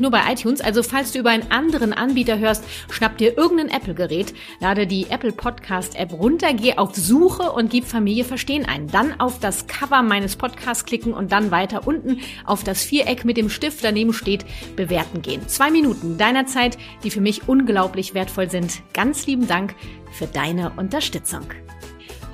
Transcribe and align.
nur 0.00 0.10
bei 0.10 0.20
iTunes, 0.32 0.60
also 0.60 0.82
falls 0.82 1.12
du 1.12 1.18
über 1.18 1.30
einen 1.30 1.50
anderen 1.50 1.92
Anbieter 1.92 2.38
hörst, 2.38 2.64
schnapp 2.90 3.16
dir 3.18 3.36
irgendein 3.36 3.68
Apple-Gerät, 3.68 4.34
lade 4.60 4.86
die 4.86 5.06
Apple 5.10 5.32
Podcast 5.32 5.96
App 5.96 6.12
runter, 6.12 6.52
geh 6.54 6.76
auf 6.76 6.94
Suche 6.94 7.52
und 7.52 7.70
gib 7.70 7.84
Familie 7.84 8.24
Verstehen 8.24 8.66
ein. 8.66 8.88
Dann 8.88 9.20
auf 9.20 9.38
das 9.38 9.66
Cover 9.66 10.02
meines 10.02 10.36
Podcasts 10.36 10.84
klicken 10.84 11.14
und 11.14 11.32
dann 11.32 11.50
weiter 11.50 11.86
unten 11.86 12.20
auf 12.44 12.64
das 12.64 12.82
Viereck 12.82 13.24
mit 13.24 13.36
dem 13.36 13.50
Stift 13.50 13.84
daneben 13.84 14.12
steht, 14.12 14.44
bewerten 14.76 15.22
gehen. 15.22 15.48
Zwei 15.48 15.70
Minuten 15.70 16.18
deiner 16.18 16.46
Zeit, 16.46 16.76
die 17.04 17.10
für 17.10 17.20
mich 17.20 17.48
unglaublich 17.48 18.14
wertvoll 18.14 18.50
sind. 18.50 18.82
Ganz 18.92 19.26
lieben 19.26 19.46
Dank 19.46 19.74
für 20.12 20.26
deine 20.26 20.72
Unterstützung. 20.76 21.42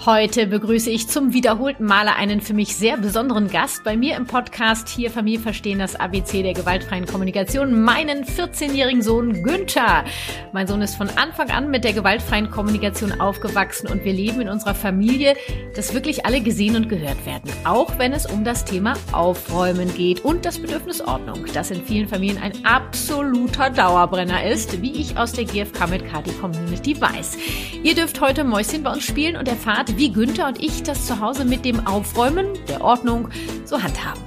Heute 0.05 0.48
begrüße 0.48 0.91
ich 0.91 1.06
zum 1.06 1.33
wiederholten 1.33 1.84
Male 1.84 2.17
einen 2.17 2.41
für 2.41 2.55
mich 2.55 2.75
sehr 2.75 2.97
besonderen 2.97 3.47
Gast 3.47 3.84
bei 3.84 3.97
mir 3.97 4.17
im 4.17 4.27
Podcast 4.27 4.89
hier 4.89 5.12
Familie 5.12 5.39
verstehen 5.39 5.78
das 5.78 5.95
ABC 5.95 6.42
der 6.42 6.55
gewaltfreien 6.55 7.06
Kommunikation, 7.06 7.84
meinen 7.84 8.25
14-jährigen 8.25 9.03
Sohn 9.03 9.45
Günther. 9.45 10.03
Mein 10.50 10.67
Sohn 10.67 10.83
ist 10.83 10.97
von 10.97 11.08
Anfang 11.11 11.50
an 11.53 11.70
mit 11.70 11.84
der 11.84 11.92
gewaltfreien 11.92 12.50
Kommunikation 12.50 13.20
aufgewachsen 13.20 13.86
und 13.86 14.05
wir 14.05 14.12
leben 14.12 14.41
in 14.41 14.48
unserer 14.48 14.75
Familie, 14.75 15.36
dass 15.77 15.95
wirklich 15.95 16.27
alle 16.27 16.41
gesehen 16.41 16.75
und 16.75 16.89
gehört 16.89 17.25
werden, 17.25 17.53
auch 17.62 17.97
wenn 18.00 18.12
es 18.12 18.27
um 18.27 18.42
das 18.42 18.64
Thema 18.64 18.95
Aufräumen 19.12 19.95
geht 19.95 20.25
und 20.25 20.45
das 20.45 20.58
Bedürfnis 20.58 21.00
Ordnung, 21.00 21.45
das 21.55 21.70
in 21.70 21.80
vielen 21.80 22.08
Familien 22.08 22.42
ein 22.42 22.64
absoluter 22.64 23.70
Dauerbrenner 23.70 24.45
ist, 24.47 24.83
wie 24.83 25.00
ich 25.00 25.17
aus 25.17 25.33
der 25.33 25.45
GFK 25.45 25.89
mit 25.89 26.11
Kati 26.11 26.33
Community 26.33 27.00
weiß. 27.00 27.39
Ihr 27.84 27.95
dürft 27.95 28.20
heute 28.20 28.42
Mäuschen 28.42 28.83
bei 28.83 28.92
uns 28.92 29.05
spielen 29.05 29.36
und 29.36 29.47
erfahrt, 29.47 29.91
wie 29.96 30.12
Günther 30.12 30.48
und 30.48 30.62
ich 30.62 30.82
das 30.82 31.06
zu 31.06 31.20
Hause 31.20 31.44
mit 31.44 31.64
dem 31.64 31.86
Aufräumen, 31.86 32.46
der 32.68 32.82
Ordnung, 32.82 33.28
so 33.64 33.82
handhaben. 33.82 34.22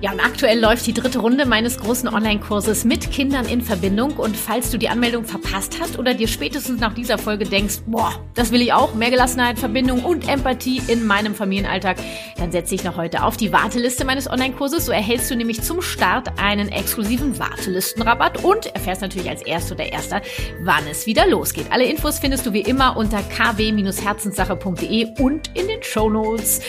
Ja, 0.00 0.12
und 0.12 0.20
aktuell 0.20 0.60
läuft 0.60 0.86
die 0.86 0.92
dritte 0.92 1.18
Runde 1.18 1.44
meines 1.44 1.76
großen 1.76 2.08
Online-Kurses 2.08 2.84
mit 2.84 3.10
Kindern 3.10 3.46
in 3.46 3.60
Verbindung. 3.60 4.12
Und 4.12 4.36
falls 4.36 4.70
du 4.70 4.78
die 4.78 4.88
Anmeldung 4.88 5.24
verpasst 5.24 5.78
hast 5.80 5.98
oder 5.98 6.14
dir 6.14 6.28
spätestens 6.28 6.78
nach 6.78 6.94
dieser 6.94 7.18
Folge 7.18 7.44
denkst, 7.44 7.80
boah, 7.84 8.12
das 8.36 8.52
will 8.52 8.62
ich 8.62 8.72
auch, 8.72 8.94
mehr 8.94 9.10
Gelassenheit, 9.10 9.58
Verbindung 9.58 10.04
und 10.04 10.28
Empathie 10.28 10.80
in 10.86 11.04
meinem 11.04 11.34
Familienalltag, 11.34 11.96
dann 12.36 12.52
setze 12.52 12.76
ich 12.76 12.84
noch 12.84 12.96
heute 12.96 13.24
auf 13.24 13.36
die 13.36 13.52
Warteliste 13.52 14.04
meines 14.04 14.30
Online-Kurses. 14.30 14.86
So 14.86 14.92
erhältst 14.92 15.32
du 15.32 15.34
nämlich 15.34 15.62
zum 15.62 15.82
Start 15.82 16.38
einen 16.38 16.68
exklusiven 16.68 17.36
Wartelistenrabatt 17.36 18.44
und 18.44 18.66
erfährst 18.66 19.02
natürlich 19.02 19.28
als 19.28 19.42
Erster 19.42 19.74
oder 19.74 19.90
Erster, 19.90 20.22
wann 20.62 20.86
es 20.88 21.06
wieder 21.06 21.26
losgeht. 21.26 21.66
Alle 21.70 21.86
Infos 21.86 22.20
findest 22.20 22.46
du 22.46 22.52
wie 22.52 22.62
immer 22.62 22.96
unter 22.96 23.18
kw-herzenssache.de 23.18 25.20
und 25.20 25.50
in 25.56 25.66
den 25.66 25.82
Show 25.82 26.08
Notes. 26.08 26.60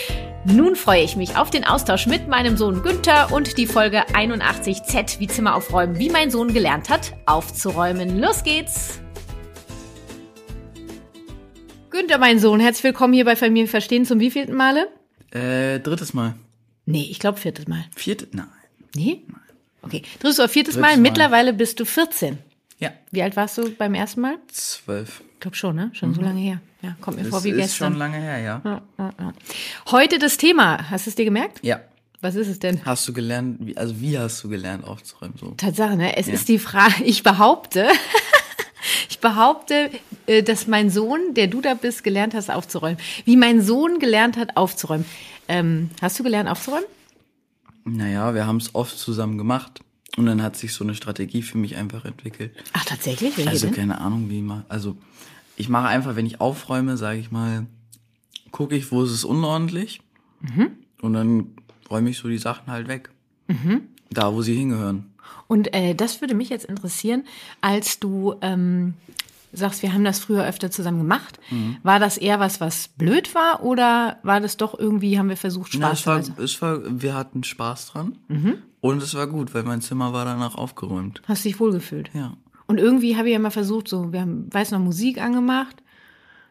Nun 0.46 0.78
freue 0.78 1.04
ich 1.04 1.18
mich 1.18 1.36
auf 1.36 1.50
den 1.50 1.66
Austausch 1.66 2.08
mit 2.08 2.30
meinem 2.30 2.56
Sohn 2.56 2.82
Günther 2.82 3.34
und 3.34 3.58
die 3.58 3.68
Folge 3.68 4.08
81Z 4.08 5.20
wie 5.20 5.28
Zimmer 5.28 5.54
aufräumen, 5.54 6.00
wie 6.00 6.10
mein 6.10 6.32
Sohn 6.32 6.54
gelernt 6.54 6.90
hat, 6.90 7.14
aufzuräumen. 7.26 8.20
Los 8.20 8.44
geht's! 8.44 9.02
Günther, 11.90 12.20
mein 12.20 12.40
Sohn, 12.40 12.62
herzlich 12.62 12.86
willkommen 12.86 13.14
hier 13.14 13.26
bei 13.26 13.36
Familie 13.36 13.68
Verstehen 13.68 14.06
zum 14.06 14.22
wievielten 14.22 14.56
Male? 14.56 14.88
Äh, 15.32 15.82
drittes 15.82 16.14
Mal. 16.14 16.36
Nee, 16.86 17.08
ich 17.12 17.20
glaube 17.20 17.38
viertes 17.38 17.68
Mal. 17.68 17.84
Viertes? 17.96 18.30
Nein. 18.32 18.48
Nee? 18.96 19.24
Okay. 19.82 20.04
Drittes 20.20 20.40
oder 20.40 20.48
viertes 20.48 20.76
Drittes 20.76 20.90
Mal. 20.90 20.96
Mal. 20.96 21.02
Mittlerweile 21.02 21.52
bist 21.52 21.82
du 21.82 21.86
14. 21.86 22.38
Ja. 22.80 22.92
Wie 23.12 23.22
alt 23.22 23.36
warst 23.36 23.58
du 23.58 23.70
beim 23.72 23.94
ersten 23.94 24.22
Mal? 24.22 24.38
Zwölf. 24.48 25.22
Ich 25.36 25.40
glaube 25.42 25.56
schon, 25.58 25.76
ne? 25.76 25.92
Schon 25.94 26.14
so 26.14 26.22
lange 26.22 26.40
her. 26.40 26.62
Ja, 26.82 26.96
kommt 27.02 27.18
mir 27.18 27.24
Das 27.24 27.30
vor 27.32 27.44
wie 27.44 27.50
ist 27.50 27.58
gestern. 27.58 27.92
schon 27.94 28.00
lange 28.00 28.18
her, 28.18 28.40
ja. 28.40 28.82
Heute 29.92 30.18
das 30.18 30.38
Thema. 30.38 30.90
Hast 30.90 31.06
du 31.06 31.10
es 31.10 31.16
dir 31.16 31.26
gemerkt? 31.26 31.60
Ja. 31.62 31.82
Was 32.22 32.36
ist 32.36 32.48
es 32.48 32.60
denn? 32.60 32.84
Hast 32.86 33.08
du 33.08 33.14
gelernt, 33.14 33.58
wie, 33.62 33.78
also 33.78 34.00
wie 34.02 34.18
hast 34.18 34.44
du 34.44 34.50
gelernt 34.50 34.84
aufzuräumen? 34.86 35.36
So. 35.40 35.52
Tatsache, 35.52 35.96
ne? 35.96 36.18
Es 36.18 36.28
Ja. 36.28 36.34
ist 36.34 36.48
die 36.50 36.60
Frage, 36.60 37.04
ich 37.06 37.24
behaupte, 37.24 37.88
ich 39.10 39.20
behaupte, 39.20 39.90
äh, 40.26 40.44
dass 40.44 40.68
mein 40.68 40.90
Sohn, 40.90 41.34
der 41.34 41.48
du 41.48 41.62
da 41.62 41.74
bist, 41.76 42.04
gelernt 42.04 42.34
hast 42.34 42.50
aufzuräumen. 42.50 42.98
Wie 43.26 43.38
mein 43.38 43.62
Sohn 43.62 44.00
gelernt 44.00 44.36
hat 44.38 44.56
aufzuräumen. 44.58 45.06
Ähm, 45.48 45.90
hast 46.02 46.20
du 46.20 46.24
gelernt 46.24 46.50
aufzuräumen? 46.50 46.86
Naja, 47.86 48.34
wir 48.36 48.46
haben 48.46 48.58
es 48.58 48.76
oft 48.76 48.98
zusammen 48.98 49.38
gemacht. 49.38 49.80
Und 50.20 50.26
dann 50.26 50.44
hat 50.44 50.58
sich 50.58 50.74
so 50.74 50.84
eine 50.84 50.96
Strategie 50.96 51.42
für 51.42 51.58
mich 51.58 51.78
einfach 51.78 52.04
entwickelt. 52.04 52.52
Ach, 52.74 52.84
tatsächlich? 52.84 53.38
Welche 53.38 53.50
Also 53.52 53.68
denn? 53.68 53.76
keine 53.76 54.02
Ahnung, 54.02 54.30
wie 54.30 54.42
man. 54.42 54.66
Also 54.68 54.98
ich 55.56 55.70
mache 55.70 55.88
einfach, 55.88 56.18
wenn 56.18 56.26
ich 56.26 56.42
aufräume, 56.42 56.98
sage 56.98 57.20
ich 57.20 57.32
mal, 57.32 57.68
gucke 58.52 58.76
ich, 58.76 58.92
wo 58.92 59.02
ist 59.02 59.12
es 59.12 59.24
unordentlich. 59.24 60.02
Mhm. 60.42 60.72
Und 61.02 61.14
dann 61.14 61.48
räume 61.90 62.10
ich 62.10 62.18
so 62.18 62.28
die 62.28 62.38
Sachen 62.38 62.68
halt 62.68 62.90
weg. 62.90 63.12
Mhm. 63.48 63.84
Da, 64.10 64.34
wo 64.34 64.42
sie 64.42 64.56
hingehören. 64.56 65.06
Und 65.48 65.74
äh, 65.74 65.96
das 65.96 66.20
würde 66.20 66.34
mich 66.36 66.50
jetzt 66.50 66.66
interessieren, 66.66 67.24
als 67.62 68.02
du 68.02 68.36
ähm, 68.42 68.96
sagst, 69.54 69.84
wir 69.84 69.94
haben 69.94 70.04
das 70.04 70.20
früher 70.20 70.46
öfter 70.46 70.70
zusammen 70.70 70.98
gemacht. 70.98 71.40
Mhm. 71.50 71.78
War 71.82 72.00
das 72.00 72.18
eher 72.18 72.42
was, 72.42 72.60
was 72.60 72.90
blöd 72.90 73.34
war 73.36 73.64
oder 73.64 74.18
war 74.24 74.42
das 74.42 74.58
doch 74.58 74.78
irgendwie, 74.78 75.18
haben 75.18 75.30
wir 75.30 75.38
versucht, 75.38 75.72
Spaß 75.72 76.02
zu 76.02 76.12
haben? 76.12 76.34
es 76.44 76.62
war, 76.62 76.82
wir 77.02 77.14
hatten 77.14 77.46
Spaß 77.46 77.88
dran. 77.92 78.18
Mhm. 78.28 78.56
Und 78.82 79.04
es 79.04 79.14
war 79.16 79.28
gut, 79.28 79.54
weil 79.54 79.64
mein 79.64 79.82
Zimmer 79.82 80.14
war 80.14 80.26
danach 80.26 80.56
aufgeräumt. 80.56 81.22
Hast 81.28 81.46
dich 81.46 81.60
wohlgefühlt? 81.60 82.10
Ja. 82.14 82.38
Und 82.68 82.78
irgendwie 82.80 83.18
habe 83.18 83.28
ich 83.28 83.34
ja 83.34 83.40
mal 83.40 83.50
versucht, 83.50 83.88
so, 83.88 84.14
wir 84.14 84.22
haben, 84.22 84.48
weiß 84.54 84.72
noch, 84.72 84.80
Musik 84.80 85.20
angemacht. 85.20 85.82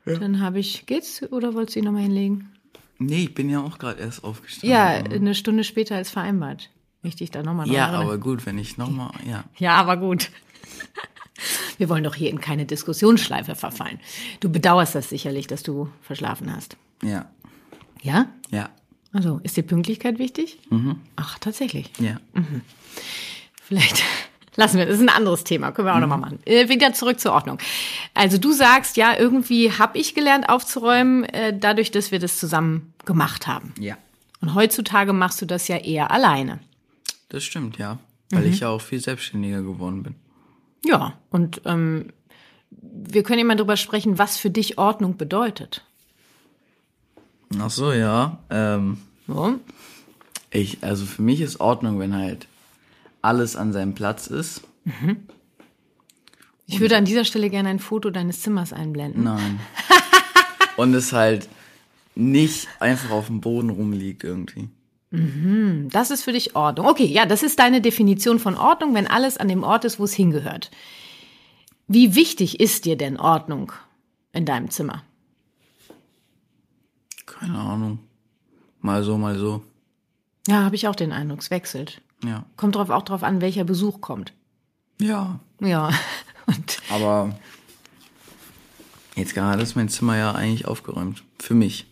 Dann 0.04 0.40
habe 0.40 0.58
ich, 0.58 0.86
geht's 0.86 1.22
oder 1.30 1.54
wolltest 1.54 1.76
du 1.76 1.80
ihn 1.80 1.84
nochmal 1.84 2.02
hinlegen? 2.02 2.50
Nee, 2.98 3.24
ich 3.24 3.34
bin 3.34 3.50
ja 3.50 3.60
auch 3.60 3.78
gerade 3.78 4.00
erst 4.00 4.24
aufgestanden. 4.24 4.70
Ja, 4.70 4.86
eine 4.88 5.34
Stunde 5.34 5.64
später 5.64 5.96
als 5.96 6.10
vereinbart. 6.10 6.70
Ich 7.02 7.16
dich 7.16 7.30
da 7.30 7.42
nochmal 7.42 7.68
Ja, 7.68 7.90
aber 7.90 8.18
gut, 8.18 8.44
wenn 8.46 8.58
ich 8.58 8.76
nochmal, 8.76 9.10
ja. 9.26 9.44
Ja, 9.56 9.76
aber 9.76 9.96
gut. 9.96 10.30
Wir 11.76 11.88
wollen 11.88 12.02
doch 12.02 12.16
hier 12.16 12.30
in 12.30 12.40
keine 12.40 12.66
Diskussionsschleife 12.66 13.54
verfallen. 13.54 14.00
Du 14.40 14.50
bedauerst 14.50 14.96
das 14.96 15.08
sicherlich, 15.08 15.46
dass 15.46 15.62
du 15.62 15.88
verschlafen 16.00 16.54
hast. 16.54 16.76
Ja. 17.02 17.30
Ja? 18.02 18.26
Ja. 18.50 18.70
Also, 19.12 19.41
ist 19.42 19.56
dir 19.56 19.62
Pünktlichkeit 19.62 20.19
wichtig? 20.19 20.58
Ach, 21.16 21.38
tatsächlich. 21.38 21.90
Ja. 21.99 22.20
Vielleicht 23.62 24.02
lassen 24.56 24.76
wir, 24.78 24.87
das 24.87 24.96
ist 24.96 25.02
ein 25.02 25.08
anderes 25.08 25.44
Thema, 25.44 25.72
können 25.72 25.88
wir 25.88 25.94
auch 25.94 26.00
nochmal 26.00 26.19
machen. 26.19 26.40
Äh, 26.44 26.69
wieder 26.69 26.93
zurück 26.93 27.20
zur 27.20 27.32
Ordnung. 27.32 27.58
Also 28.12 28.38
du 28.38 28.52
sagst, 28.52 28.96
ja, 28.96 29.16
irgendwie 29.16 29.72
habe 29.72 29.96
ich 29.99 30.14
gelernt 30.14 30.49
aufzuräumen, 30.49 31.25
äh, 31.25 31.56
dadurch, 31.58 31.90
dass 31.90 32.10
wir 32.10 32.19
das 32.19 32.38
zusammen 32.38 32.93
gemacht 33.06 33.46
haben. 33.46 33.72
Ja. 33.78 33.96
Und 34.40 34.55
heutzutage 34.55 35.12
machst 35.12 35.40
du 35.40 35.46
das 35.46 35.69
ja 35.69 35.76
eher 35.76 36.10
alleine. 36.10 36.60
Das 37.28 37.44
stimmt, 37.44 37.78
ja. 37.78 37.99
Weil 38.31 38.46
ich 38.46 38.60
ja 38.60 38.69
auch 38.69 38.81
viel 38.81 39.00
selbstständiger 39.00 39.62
geworden 39.62 40.02
bin. 40.02 40.14
Ja, 40.84 41.14
und 41.31 41.62
ähm, 41.64 42.12
wir 42.70 43.22
können 43.22 43.38
ja 43.38 43.44
mal 43.44 43.56
drüber 43.56 43.76
sprechen, 43.76 44.19
was 44.19 44.37
für 44.37 44.50
dich 44.50 44.76
Ordnung 44.76 45.16
bedeutet. 45.16 45.84
Ach 47.58 47.70
so, 47.70 47.92
ja. 47.92 48.38
Ähm, 48.50 48.98
So. 49.26 49.58
ich, 50.50 50.78
also 50.82 51.06
für 51.06 51.22
mich 51.22 51.40
ist 51.40 51.60
Ordnung, 51.60 51.98
wenn 51.98 52.14
halt 52.14 52.46
alles 53.22 53.56
an 53.56 53.72
seinem 53.72 53.94
Platz 53.94 54.26
ist. 54.26 54.62
Ich 56.66 56.80
würde 56.80 56.96
an 56.96 57.04
dieser 57.04 57.24
Stelle 57.24 57.50
gerne 57.50 57.68
ein 57.70 57.78
Foto 57.78 58.10
deines 58.10 58.42
Zimmers 58.42 58.72
einblenden. 58.72 59.24
Nein. 59.24 59.60
Und 60.76 60.94
es 60.94 61.12
halt 61.12 61.48
nicht 62.14 62.68
einfach 62.80 63.10
auf 63.10 63.26
dem 63.26 63.40
Boden 63.40 63.70
rumliegt 63.70 64.24
irgendwie. 64.24 64.68
Das 65.10 66.10
ist 66.10 66.22
für 66.22 66.32
dich 66.32 66.54
Ordnung. 66.54 66.86
Okay, 66.86 67.06
ja, 67.06 67.24
das 67.24 67.42
ist 67.42 67.58
deine 67.58 67.80
Definition 67.80 68.38
von 68.38 68.56
Ordnung, 68.56 68.94
wenn 68.94 69.06
alles 69.06 69.38
an 69.38 69.48
dem 69.48 69.62
Ort 69.62 69.84
ist, 69.86 69.98
wo 69.98 70.04
es 70.04 70.12
hingehört. 70.12 70.70
Wie 71.86 72.14
wichtig 72.14 72.60
ist 72.60 72.84
dir 72.84 72.96
denn 72.96 73.18
Ordnung 73.18 73.72
in 74.32 74.44
deinem 74.44 74.70
Zimmer? 74.70 75.02
Keine 77.38 77.58
Ahnung. 77.58 77.99
Mal 78.81 79.02
so, 79.02 79.19
mal 79.19 79.38
so. 79.38 79.62
Ja, 80.46 80.64
habe 80.64 80.76
ich 80.76 80.88
auch 80.88 80.96
den 80.96 81.12
Eindruck, 81.12 81.40
es 81.40 81.50
wechselt. 81.50 82.00
Ja. 82.25 82.44
Kommt 82.56 82.75
drauf 82.76 82.90
auch 82.90 83.02
drauf 83.02 83.23
an, 83.23 83.40
welcher 83.40 83.64
Besuch 83.64 84.00
kommt. 84.00 84.32
Ja. 85.00 85.38
Ja. 85.61 85.90
Und 86.46 86.79
Aber 86.90 87.37
jetzt 89.14 89.35
gerade 89.35 89.62
ist 89.62 89.76
mein 89.76 89.88
Zimmer 89.88 90.17
ja 90.17 90.32
eigentlich 90.32 90.67
aufgeräumt. 90.67 91.23
Für 91.38 91.55
mich. 91.55 91.87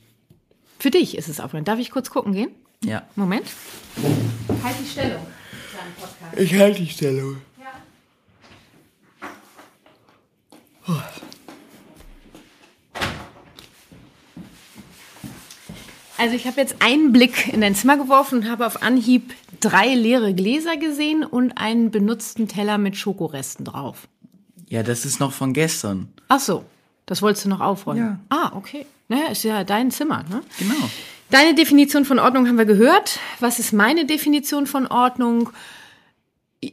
für 0.79 0.91
dich 0.91 1.17
ist 1.17 1.29
es 1.29 1.41
aufregend. 1.41 1.69
Darf 1.69 1.79
ich 1.79 1.91
kurz 1.91 2.11
gucken 2.11 2.33
gehen? 2.33 2.51
Ja. 2.83 3.03
Moment. 3.15 3.47
Halt 4.63 4.77
die 4.83 4.89
Stellung. 4.89 5.27
Ich 6.37 6.55
halte 6.59 6.81
die 6.83 6.89
Stellung. 6.89 7.37
Also 16.19 16.35
ich 16.35 16.47
habe 16.47 16.61
jetzt 16.61 16.77
einen 16.81 17.13
Blick 17.13 17.53
in 17.53 17.61
dein 17.61 17.75
Zimmer 17.75 17.97
geworfen 17.97 18.39
und 18.39 18.51
habe 18.51 18.67
auf 18.67 18.83
Anhieb 18.83 19.35
drei 19.61 19.95
leere 19.95 20.35
Gläser 20.35 20.77
gesehen 20.77 21.25
und 21.25 21.59
einen 21.59 21.91
benutzten 21.91 22.49
Teller 22.49 22.79
mit 22.79 22.97
Schokoresten 22.97 23.65
drauf. 23.65 24.09
Ja, 24.69 24.83
das 24.83 25.05
ist 25.05 25.21
noch 25.21 25.33
von 25.33 25.53
gestern. 25.53 26.09
Ach 26.29 26.41
so, 26.41 26.65
das 27.05 27.23
wolltest 27.23 27.45
du 27.45 27.49
noch 27.51 27.61
aufräumen. 27.61 28.21
Ja. 28.31 28.37
Ah, 28.37 28.53
okay. 28.57 28.87
Naja, 29.09 29.29
ist 29.29 29.45
ja 29.45 29.63
dein 29.63 29.91
Zimmer, 29.91 30.25
ne? 30.29 30.43
Genau. 30.59 30.91
Deine 31.31 31.55
Definition 31.55 32.05
von 32.05 32.19
Ordnung 32.19 32.49
haben 32.49 32.59
wir 32.59 32.65
gehört. 32.65 33.19
Was 33.41 33.59
ist 33.59 33.73
meine 33.73 34.07
Definition 34.07 34.67
von 34.67 34.87
Ordnung? 34.87 35.51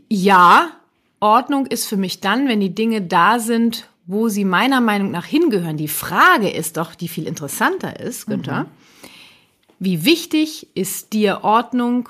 Ja, 0.10 0.70
Ordnung 1.20 1.66
ist 1.66 1.86
für 1.86 1.98
mich 1.98 2.22
dann, 2.22 2.48
wenn 2.48 2.60
die 2.60 2.74
Dinge 2.74 3.02
da 3.02 3.40
sind, 3.40 3.88
wo 4.06 4.30
sie 4.30 4.46
meiner 4.46 4.82
Meinung 4.82 5.12
nach 5.12 5.26
hingehören. 5.26 5.78
Die 5.78 5.88
Frage 5.88 6.50
ist 6.50 6.78
doch, 6.78 6.96
die 6.96 7.08
viel 7.08 7.28
interessanter 7.28 8.00
ist, 8.00 8.28
Günther. 8.28 8.66
Wie 9.84 10.06
wichtig 10.06 10.70
ist 10.76 11.12
dir 11.12 11.44
Ordnung 11.44 12.08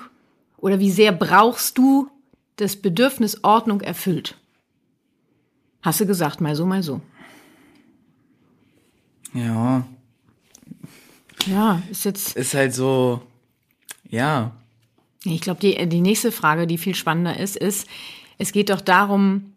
oder 0.58 0.78
wie 0.78 0.92
sehr 0.92 1.10
brauchst 1.10 1.76
du 1.76 2.08
das 2.54 2.76
Bedürfnis 2.76 3.42
Ordnung 3.42 3.80
erfüllt? 3.80 4.38
Hast 5.82 5.98
du 5.98 6.06
gesagt, 6.06 6.40
mal 6.40 6.54
so, 6.54 6.66
mal 6.66 6.84
so. 6.84 7.00
Ja. 9.32 9.84
Ja, 11.46 11.82
ist 11.90 12.04
jetzt 12.04 12.36
Ist 12.36 12.54
halt 12.54 12.72
so. 12.72 13.22
Ja. 14.08 14.52
Ich 15.24 15.40
glaube, 15.40 15.58
die, 15.58 15.88
die 15.88 16.00
nächste 16.00 16.30
Frage, 16.30 16.68
die 16.68 16.78
viel 16.78 16.94
spannender 16.94 17.40
ist, 17.40 17.56
ist, 17.56 17.88
es 18.38 18.52
geht 18.52 18.70
doch 18.70 18.82
darum, 18.82 19.52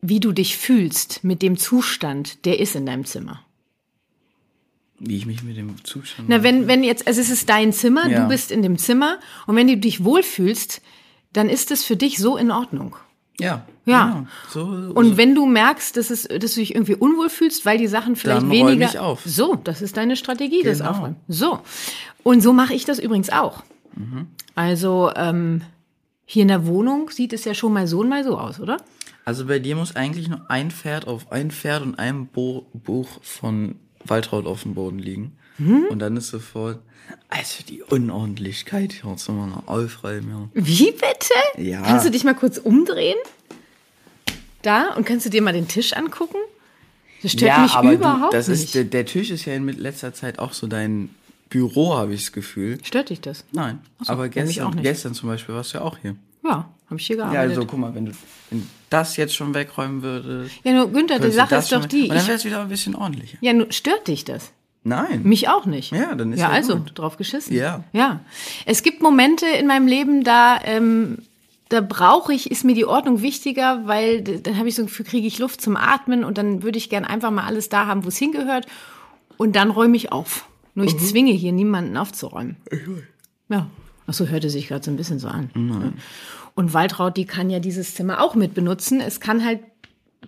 wie 0.00 0.18
du 0.18 0.32
dich 0.32 0.56
fühlst 0.56 1.22
mit 1.22 1.42
dem 1.42 1.56
Zustand, 1.56 2.44
der 2.44 2.58
ist 2.58 2.74
in 2.74 2.86
deinem 2.86 3.04
Zimmer. 3.04 3.45
Wie 4.98 5.16
ich 5.16 5.26
mich 5.26 5.42
mit 5.42 5.56
dem 5.56 5.84
Zustand. 5.84 6.28
Na, 6.28 6.42
wenn, 6.42 6.68
wenn 6.68 6.82
jetzt, 6.82 7.06
also 7.06 7.20
es 7.20 7.28
ist 7.30 7.48
dein 7.48 7.72
Zimmer, 7.72 8.08
Ja. 8.08 8.22
du 8.22 8.28
bist 8.28 8.50
in 8.50 8.62
dem 8.62 8.78
Zimmer 8.78 9.18
und 9.46 9.54
wenn 9.56 9.66
du 9.66 9.76
dich 9.76 10.02
wohlfühlst, 10.04 10.80
dann 11.32 11.48
ist 11.50 11.70
es 11.70 11.84
für 11.84 11.96
dich 11.96 12.18
so 12.18 12.36
in 12.36 12.50
Ordnung. 12.50 12.96
Ja. 13.38 13.66
Ja. 13.84 14.06
Genau. 14.06 14.26
So, 14.48 14.92
Und 14.94 15.18
wenn 15.18 15.34
du 15.34 15.44
merkst, 15.44 15.96
dass, 15.98 16.08
es, 16.10 16.22
dass 16.22 16.54
du 16.54 16.60
dich 16.60 16.74
irgendwie 16.74 16.94
unwohl 16.94 17.28
fühlst, 17.28 17.66
weil 17.66 17.76
die 17.76 17.86
Sachen 17.88 18.16
vielleicht 18.16 18.42
Dann 18.42 18.50
weniger. 18.50 18.86
ich 18.88 18.98
auf. 18.98 19.20
So, 19.26 19.56
das 19.56 19.82
ist 19.82 19.98
deine 19.98 20.16
Strategie, 20.16 20.62
das 20.62 20.78
Genau. 20.78 20.90
Aufräumen. 20.92 21.16
So. 21.28 21.58
Und 22.22 22.40
so 22.42 22.54
mache 22.54 22.72
ich 22.72 22.86
das 22.86 22.98
übrigens 22.98 23.28
auch. 23.28 23.62
Mhm. 23.94 24.28
Also 24.54 25.12
ähm, 25.14 25.60
hier 26.24 26.42
in 26.42 26.48
der 26.48 26.66
Wohnung 26.66 27.10
sieht 27.10 27.34
es 27.34 27.44
ja 27.44 27.52
schon 27.52 27.74
mal 27.74 27.86
so 27.86 28.00
und 28.00 28.08
mal 28.08 28.24
so 28.24 28.38
aus, 28.38 28.58
oder? 28.58 28.78
Also 29.26 29.44
bei 29.46 29.58
dir 29.58 29.76
muss 29.76 29.94
eigentlich 29.94 30.28
nur 30.28 30.50
ein 30.50 30.70
Pferd 30.70 31.06
auf 31.06 31.30
ein 31.30 31.50
Pferd 31.50 31.82
und 31.82 31.98
ein 31.98 32.26
Bo 32.28 32.66
Buch 32.72 33.08
von 33.22 33.74
Waltraud 34.08 34.46
auf 34.46 34.62
dem 34.62 34.74
Boden 34.74 34.98
liegen. 34.98 35.32
Hm? 35.58 35.86
Und 35.90 35.98
dann 36.00 36.16
ist 36.16 36.28
sofort, 36.28 36.80
also 37.28 37.62
die 37.68 37.82
Unordentlichkeit 37.82 38.92
hier 38.92 39.10
jetzt 39.10 39.28
mal 39.28 39.46
noch 39.46 39.66
aufräumen. 39.68 40.50
Ja. 40.54 40.64
Wie 40.64 40.92
bitte? 40.92 41.62
Ja. 41.62 41.82
Kannst 41.82 42.06
du 42.06 42.10
dich 42.10 42.24
mal 42.24 42.34
kurz 42.34 42.58
umdrehen? 42.58 43.16
Da 44.62 44.94
und 44.94 45.06
kannst 45.06 45.26
du 45.26 45.30
dir 45.30 45.42
mal 45.42 45.52
den 45.52 45.68
Tisch 45.68 45.92
angucken? 45.92 46.38
Das 47.22 47.32
stört 47.32 47.62
mich 47.62 47.72
aber 47.72 47.92
überhaupt 47.92 48.32
du, 48.32 48.36
das 48.36 48.48
nicht. 48.48 48.64
ist 48.64 48.74
der, 48.74 48.84
der 48.84 49.06
Tisch 49.06 49.30
ist 49.30 49.44
ja 49.44 49.54
in 49.54 49.66
letzter 49.68 50.12
Zeit 50.12 50.38
auch 50.38 50.52
so 50.52 50.66
dein 50.66 51.10
Büro, 51.48 51.94
habe 51.94 52.14
ich 52.14 52.24
das 52.24 52.32
Gefühl. 52.32 52.78
Stört 52.82 53.10
dich 53.10 53.20
das? 53.20 53.44
Nein, 53.52 53.80
so, 54.02 54.12
aber 54.12 54.24
ja, 54.24 54.28
gestern, 54.28 54.82
gestern 54.82 55.14
zum 55.14 55.28
Beispiel 55.28 55.54
warst 55.54 55.72
du 55.72 55.78
ja 55.78 55.84
auch 55.84 55.98
hier. 55.98 56.16
Ja, 56.48 56.68
habe 56.90 57.00
ich 57.00 57.06
hier 57.06 57.16
Ja, 57.16 57.24
gearbeitet. 57.30 57.50
also 57.56 57.66
guck 57.66 57.78
mal, 57.78 57.94
wenn 57.94 58.06
du 58.06 58.12
wenn 58.50 58.68
das 58.90 59.16
jetzt 59.16 59.34
schon 59.34 59.54
wegräumen 59.54 60.02
würdest. 60.02 60.54
Ja, 60.64 60.72
nur 60.72 60.90
Günther, 60.90 61.18
die 61.18 61.30
Sache 61.30 61.56
ist 61.56 61.72
doch 61.72 61.84
die. 61.86 62.02
Und 62.08 62.14
dann 62.14 62.26
wäre 62.26 62.36
es 62.36 62.44
wieder 62.44 62.60
ein 62.60 62.68
bisschen 62.68 62.94
ordentlicher. 62.94 63.38
ja, 63.40 63.52
nur 63.52 63.72
stört 63.72 64.06
dich 64.08 64.24
das? 64.24 64.52
Nein. 64.84 65.22
Mich 65.24 65.48
auch 65.48 65.66
nicht. 65.66 65.90
Ja, 65.92 66.14
dann 66.14 66.32
ist 66.32 66.38
ja 66.38 66.48
ja 66.48 66.54
also 66.54 66.76
gut. 66.76 66.92
drauf 66.96 67.16
geschissen. 67.16 67.54
Ja. 67.56 67.82
Ja. 67.92 68.20
Es 68.66 68.84
gibt 68.84 69.02
Momente 69.02 69.44
in 69.46 69.66
meinem 69.66 69.88
Leben, 69.88 70.22
da 70.22 70.58
ähm, 70.62 71.18
da 71.70 71.80
brauche 71.80 72.32
ich, 72.32 72.48
ist 72.52 72.62
mir 72.64 72.74
die 72.74 72.84
Ordnung 72.84 73.20
wichtiger, 73.22 73.82
weil 73.88 74.22
dann 74.22 74.56
habe 74.56 74.68
ich 74.68 74.76
so 74.76 74.82
ein 74.82 74.86
Gefühl, 74.86 75.04
kriege 75.04 75.26
ich 75.26 75.40
Luft 75.40 75.60
zum 75.60 75.76
Atmen 75.76 76.22
und 76.22 76.38
dann 76.38 76.62
würde 76.62 76.78
ich 76.78 76.88
gern 76.88 77.04
einfach 77.04 77.32
mal 77.32 77.44
alles 77.44 77.68
da 77.68 77.86
haben, 77.86 78.04
wo 78.04 78.08
es 78.08 78.16
hingehört 78.16 78.66
und 79.36 79.56
dann 79.56 79.70
räume 79.70 79.96
ich 79.96 80.12
auf. 80.12 80.48
Nur 80.76 80.84
Mhm. 80.86 80.90
ich 80.96 80.98
zwinge 81.04 81.32
hier 81.32 81.50
niemanden 81.50 81.96
aufzuräumen. 81.96 82.56
Ja. 83.48 83.66
Ach 84.06 84.14
so, 84.14 84.28
hörte 84.28 84.50
sich 84.50 84.68
gerade 84.68 84.84
so 84.84 84.90
ein 84.90 84.96
bisschen 84.96 85.18
so 85.18 85.28
an. 85.28 85.50
Ja. 85.54 85.92
Und 86.54 86.72
Waltraud, 86.72 87.16
die 87.16 87.26
kann 87.26 87.50
ja 87.50 87.58
dieses 87.58 87.94
Zimmer 87.94 88.22
auch 88.22 88.34
mit 88.34 88.54
benutzen. 88.54 89.00
Es 89.00 89.20
kann 89.20 89.44
halt 89.44 89.60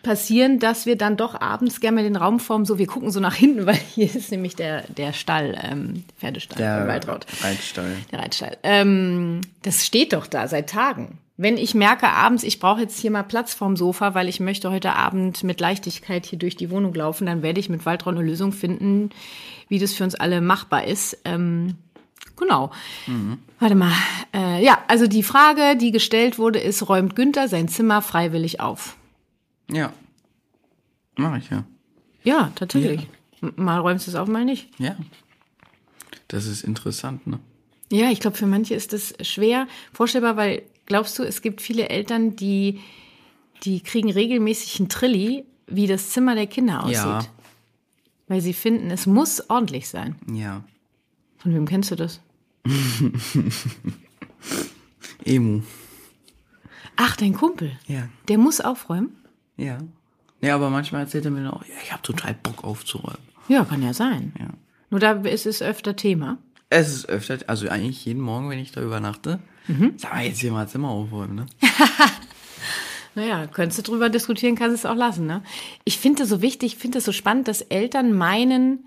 passieren, 0.02 0.58
dass 0.58 0.86
wir 0.86 0.96
dann 0.96 1.16
doch 1.16 1.40
abends 1.40 1.80
gerne 1.80 1.96
mal 1.96 2.02
den 2.02 2.16
Raum 2.16 2.40
formen, 2.40 2.64
so 2.64 2.78
wir 2.78 2.86
gucken 2.86 3.10
so 3.10 3.20
nach 3.20 3.34
hinten, 3.34 3.66
weil 3.66 3.76
hier 3.94 4.14
ist 4.14 4.30
nämlich 4.30 4.56
der, 4.56 4.82
der 4.88 5.12
Stall, 5.12 5.58
ähm, 5.62 6.04
Pferdestall 6.18 6.58
Der 6.58 6.86
Waltraud. 6.86 7.26
Reitstall. 7.42 7.96
Der 8.12 8.20
Reitstall. 8.20 8.56
Ähm, 8.62 9.40
das 9.62 9.86
steht 9.86 10.12
doch 10.12 10.26
da 10.26 10.48
seit 10.48 10.70
Tagen. 10.70 11.18
Wenn 11.40 11.56
ich 11.56 11.74
merke 11.74 12.08
abends, 12.08 12.42
ich 12.42 12.58
brauche 12.58 12.80
jetzt 12.80 12.98
hier 12.98 13.12
mal 13.12 13.22
Platz 13.22 13.54
vorm 13.54 13.76
Sofa, 13.76 14.14
weil 14.14 14.28
ich 14.28 14.40
möchte 14.40 14.72
heute 14.72 14.96
Abend 14.96 15.44
mit 15.44 15.60
Leichtigkeit 15.60 16.26
hier 16.26 16.38
durch 16.38 16.56
die 16.56 16.68
Wohnung 16.70 16.92
laufen, 16.92 17.26
dann 17.26 17.42
werde 17.42 17.60
ich 17.60 17.68
mit 17.68 17.86
Waltraud 17.86 18.16
eine 18.16 18.26
Lösung 18.26 18.50
finden, 18.50 19.10
wie 19.68 19.78
das 19.78 19.94
für 19.94 20.02
uns 20.02 20.16
alle 20.16 20.40
machbar 20.40 20.84
ist. 20.84 21.16
Ähm, 21.24 21.76
genau. 22.36 22.70
Warte 23.58 23.74
mal. 23.74 23.92
Äh, 24.34 24.64
ja, 24.64 24.78
also 24.88 25.06
die 25.06 25.22
Frage, 25.22 25.76
die 25.76 25.90
gestellt 25.90 26.38
wurde, 26.38 26.58
ist, 26.58 26.88
räumt 26.88 27.16
Günther 27.16 27.48
sein 27.48 27.68
Zimmer 27.68 28.02
freiwillig 28.02 28.60
auf? 28.60 28.96
Ja. 29.70 29.92
Mach 31.16 31.36
ich 31.36 31.50
ja. 31.50 31.64
Ja, 32.22 32.52
tatsächlich. 32.54 33.08
M- 33.42 33.54
Mal 33.56 33.78
räumst 33.80 34.06
du 34.06 34.10
es 34.10 34.14
auf, 34.16 34.28
mal 34.28 34.44
nicht. 34.44 34.68
Ja. 34.78 34.96
Das 36.28 36.46
ist 36.46 36.62
interessant, 36.64 37.26
ne? 37.26 37.38
Ja, 37.90 38.10
ich 38.10 38.20
glaube, 38.20 38.36
für 38.36 38.46
manche 38.46 38.74
ist 38.74 38.92
das 38.92 39.14
schwer 39.22 39.66
vorstellbar, 39.92 40.36
weil 40.36 40.62
glaubst 40.86 41.18
du, 41.18 41.22
es 41.22 41.40
gibt 41.40 41.62
viele 41.62 41.88
Eltern, 41.88 42.36
die, 42.36 42.80
die 43.62 43.80
kriegen 43.80 44.10
regelmäßig 44.10 44.78
einen 44.78 44.88
Trilli, 44.90 45.44
wie 45.66 45.86
das 45.86 46.10
Zimmer 46.10 46.34
der 46.34 46.46
Kinder 46.46 46.82
aussieht. 46.84 46.96
Ja. 46.96 47.24
Weil 48.26 48.40
sie 48.42 48.52
finden, 48.52 48.90
es 48.90 49.06
muss 49.06 49.48
ordentlich 49.48 49.88
sein. 49.88 50.16
Ja. 50.30 50.62
Von 51.38 51.54
wem 51.54 51.66
kennst 51.66 51.90
du 51.90 51.96
das? 51.96 52.20
Emu. 55.24 55.62
Ach, 56.96 57.16
dein 57.16 57.34
Kumpel. 57.34 57.72
Ja. 57.86 58.08
Der 58.28 58.38
muss 58.38 58.60
aufräumen? 58.60 59.10
Ja. 59.56 59.78
Ja, 60.40 60.54
aber 60.54 60.70
manchmal 60.70 61.02
erzählt 61.02 61.24
er 61.24 61.30
mir 61.30 61.42
dann 61.44 61.52
auch, 61.52 61.64
ja, 61.64 61.74
ich 61.82 61.92
habe 61.92 62.02
total 62.02 62.34
Bock 62.34 62.64
aufzuräumen. 62.64 63.18
Ja, 63.48 63.64
kann 63.64 63.82
ja 63.82 63.92
sein. 63.92 64.32
Ja. 64.38 64.48
Nur 64.90 65.00
da 65.00 65.12
ist 65.12 65.46
es 65.46 65.62
öfter 65.62 65.96
Thema. 65.96 66.38
Es 66.70 66.92
ist 66.92 67.08
öfter, 67.08 67.38
also 67.46 67.68
eigentlich 67.68 68.04
jeden 68.04 68.20
Morgen, 68.22 68.50
wenn 68.50 68.58
ich 68.58 68.72
da 68.72 68.82
übernachte, 68.82 69.40
Mhm. 69.68 69.94
sag 69.96 70.12
mal, 70.14 70.24
jetzt 70.24 70.40
hier 70.40 70.50
mal 70.52 70.66
Zimmer 70.68 70.88
aufräumen, 70.88 71.34
ne? 71.34 71.46
Naja, 73.14 73.46
könntest 73.48 73.78
du 73.80 73.82
drüber 73.90 74.08
diskutieren, 74.10 74.54
kannst 74.54 74.76
es 74.76 74.86
auch 74.86 74.94
lassen. 74.94 75.26
Ne? 75.26 75.42
Ich 75.84 75.98
finde 75.98 76.20
das 76.22 76.28
so 76.28 76.40
wichtig, 76.40 76.74
ich 76.74 76.78
finde 76.78 76.98
es 76.98 77.04
so 77.04 77.10
spannend, 77.12 77.48
dass 77.48 77.62
Eltern 77.62 78.12
meinen, 78.12 78.84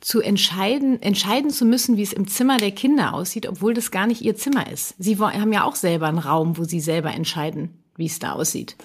zu 0.00 0.20
entscheiden, 0.20 1.00
entscheiden 1.02 1.50
zu 1.50 1.64
müssen, 1.64 1.96
wie 1.96 2.02
es 2.02 2.12
im 2.12 2.26
Zimmer 2.26 2.56
der 2.56 2.70
Kinder 2.70 3.14
aussieht, 3.14 3.46
obwohl 3.46 3.74
das 3.74 3.90
gar 3.90 4.06
nicht 4.06 4.22
ihr 4.22 4.34
Zimmer 4.34 4.70
ist. 4.70 4.94
Sie 4.98 5.18
haben 5.18 5.52
ja 5.52 5.64
auch 5.64 5.76
selber 5.76 6.06
einen 6.06 6.18
Raum, 6.18 6.56
wo 6.56 6.64
sie 6.64 6.80
selber 6.80 7.12
entscheiden, 7.12 7.70
wie 7.96 8.06
es 8.06 8.18
da 8.18 8.32
aussieht. 8.32 8.76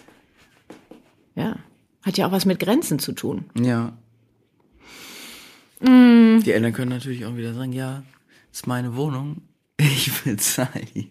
Ja, 1.36 1.58
hat 2.02 2.18
ja 2.18 2.28
auch 2.28 2.32
was 2.32 2.46
mit 2.46 2.60
Grenzen 2.60 3.00
zu 3.00 3.14
tun. 3.14 3.46
Ja. 3.60 3.94
Mm. 5.80 6.42
Die 6.44 6.52
Eltern 6.52 6.74
können 6.74 6.92
natürlich 6.92 7.26
auch 7.26 7.36
wieder 7.36 7.54
sagen, 7.54 7.74
ja, 7.74 8.04
ist 8.52 8.68
meine 8.68 8.96
Wohnung, 8.96 9.42
ich 9.78 10.12
bezahle 10.24 10.86
die. 10.94 11.10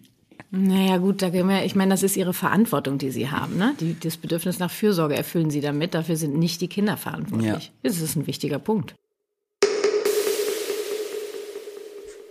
Naja, 0.51 0.97
gut, 0.97 1.21
da 1.21 1.31
können 1.31 1.49
wir, 1.49 1.65
ich 1.65 1.75
meine, 1.75 1.91
das 1.91 2.03
ist 2.03 2.15
ihre 2.15 2.33
Verantwortung, 2.33 2.97
die 2.97 3.11
sie 3.11 3.29
haben. 3.29 3.57
Ne? 3.57 3.75
Die, 3.79 3.99
das 3.99 4.15
Bedürfnis 4.17 4.57
nach 4.59 4.71
Fürsorge 4.71 5.15
erfüllen 5.15 5.49
sie 5.49 5.59
damit. 5.59 5.93
Dafür 5.93 6.15
sind 6.15 6.37
nicht 6.37 6.61
die 6.61 6.69
Kinder 6.69 6.95
verantwortlich. 6.95 7.65
Ja. 7.65 7.71
Das 7.83 7.99
ist 7.99 8.15
ein 8.15 8.25
wichtiger 8.25 8.59
Punkt. 8.59 8.95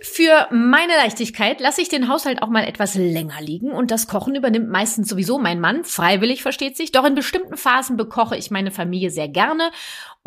Für 0.05 0.47
meine 0.51 0.93
Leichtigkeit 0.97 1.59
lasse 1.59 1.81
ich 1.81 1.89
den 1.89 2.07
Haushalt 2.07 2.43
auch 2.43 2.47
mal 2.47 2.63
etwas 2.63 2.93
länger 2.93 3.41
liegen 3.41 3.71
und 3.71 3.89
das 3.89 4.07
Kochen 4.07 4.35
übernimmt 4.35 4.69
meistens 4.69 5.09
sowieso 5.09 5.39
mein 5.39 5.59
Mann, 5.59 5.83
freiwillig 5.83 6.43
versteht 6.43 6.77
sich, 6.77 6.91
doch 6.91 7.05
in 7.05 7.15
bestimmten 7.15 7.57
Phasen 7.57 7.97
bekoche 7.97 8.37
ich 8.37 8.51
meine 8.51 8.69
Familie 8.69 9.09
sehr 9.09 9.27
gerne 9.27 9.71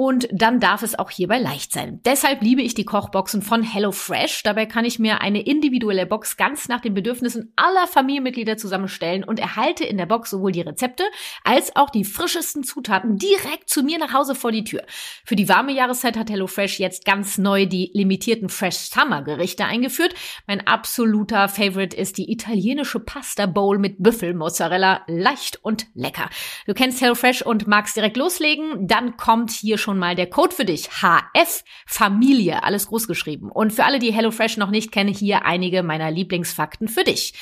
und 0.01 0.29
dann 0.31 0.61
darf 0.61 0.85
es 0.85 0.97
auch 0.97 1.11
hierbei 1.11 1.41
leicht 1.41 1.73
sein. 1.73 2.01
Deshalb 2.05 2.41
liebe 2.41 2.63
ich 2.63 2.73
die 2.75 2.85
Kochboxen 2.85 3.43
von 3.43 3.65
HelloFresh. 3.65 4.45
Dabei 4.45 4.65
kann 4.65 4.85
ich 4.85 5.01
mir 5.01 5.21
eine 5.21 5.43
individuelle 5.43 6.07
Box 6.07 6.37
ganz 6.37 6.69
nach 6.69 6.81
den 6.81 6.95
Bedürfnissen 6.95 7.53
aller 7.57 7.89
Familienmitglieder 7.89 8.57
zusammenstellen 8.57 9.25
und 9.25 9.41
erhalte 9.41 9.83
in 9.83 9.97
der 9.97 10.07
Box 10.07 10.31
sowohl 10.31 10.53
die 10.53 10.61
Rezepte 10.61 11.03
als 11.43 11.75
auch 11.75 11.91
die 11.91 12.05
frischesten 12.05 12.63
Zutaten 12.63 13.17
direkt 13.17 13.69
zu 13.69 13.83
mir 13.83 13.99
nach 13.99 14.13
Hause 14.13 14.37
vor 14.37 14.53
die 14.53 14.63
Tür. 14.63 14.85
Für 15.25 15.35
die 15.35 15.49
warme 15.49 15.73
Jahreszeit 15.73 16.17
hat 16.17 16.31
HelloFresh 16.31 16.79
jetzt 16.79 17.05
ganz 17.05 17.37
neu 17.37 17.67
die 17.67 17.91
limitierten 17.93 18.51
Fresh 18.51 18.77
Summer 18.77 19.23
Gerichte 19.23 19.65
eingeführt. 19.69 20.15
Mein 20.47 20.67
absoluter 20.67 21.49
Favorite 21.49 21.97
ist 21.97 22.19
die 22.19 22.33
italienische 22.33 22.99
Pasta 22.99 23.47
Bowl 23.47 23.79
mit 23.79 24.03
Büffelmozzarella. 24.03 25.03
Leicht 25.07 25.63
und 25.63 25.87
lecker. 25.95 26.29
Du 26.67 26.75
kennst 26.75 27.01
HelloFresh 27.01 27.43
und 27.43 27.69
magst 27.69 27.97
direkt 27.97 28.17
loslegen? 28.17 28.89
Dann 28.89 29.17
kommt 29.17 29.53
hier 29.53 29.79
schon 29.79 29.99
mal 29.99 30.17
der 30.17 30.29
Code 30.29 30.55
für 30.55 30.65
dich. 30.65 30.89
HF 30.91 31.63
Familie, 31.87 32.65
alles 32.65 32.89
groß 32.89 33.07
geschrieben. 33.07 33.51
Und 33.51 33.73
für 33.73 33.85
alle, 33.85 33.99
die 33.99 34.13
HelloFresh 34.13 34.57
noch 34.57 34.71
nicht 34.71 34.91
kennen, 34.91 35.13
hier 35.15 35.45
einige 35.45 35.83
meiner 35.83 36.11
Lieblingsfakten 36.11 36.89
für 36.89 37.05
dich. 37.05 37.35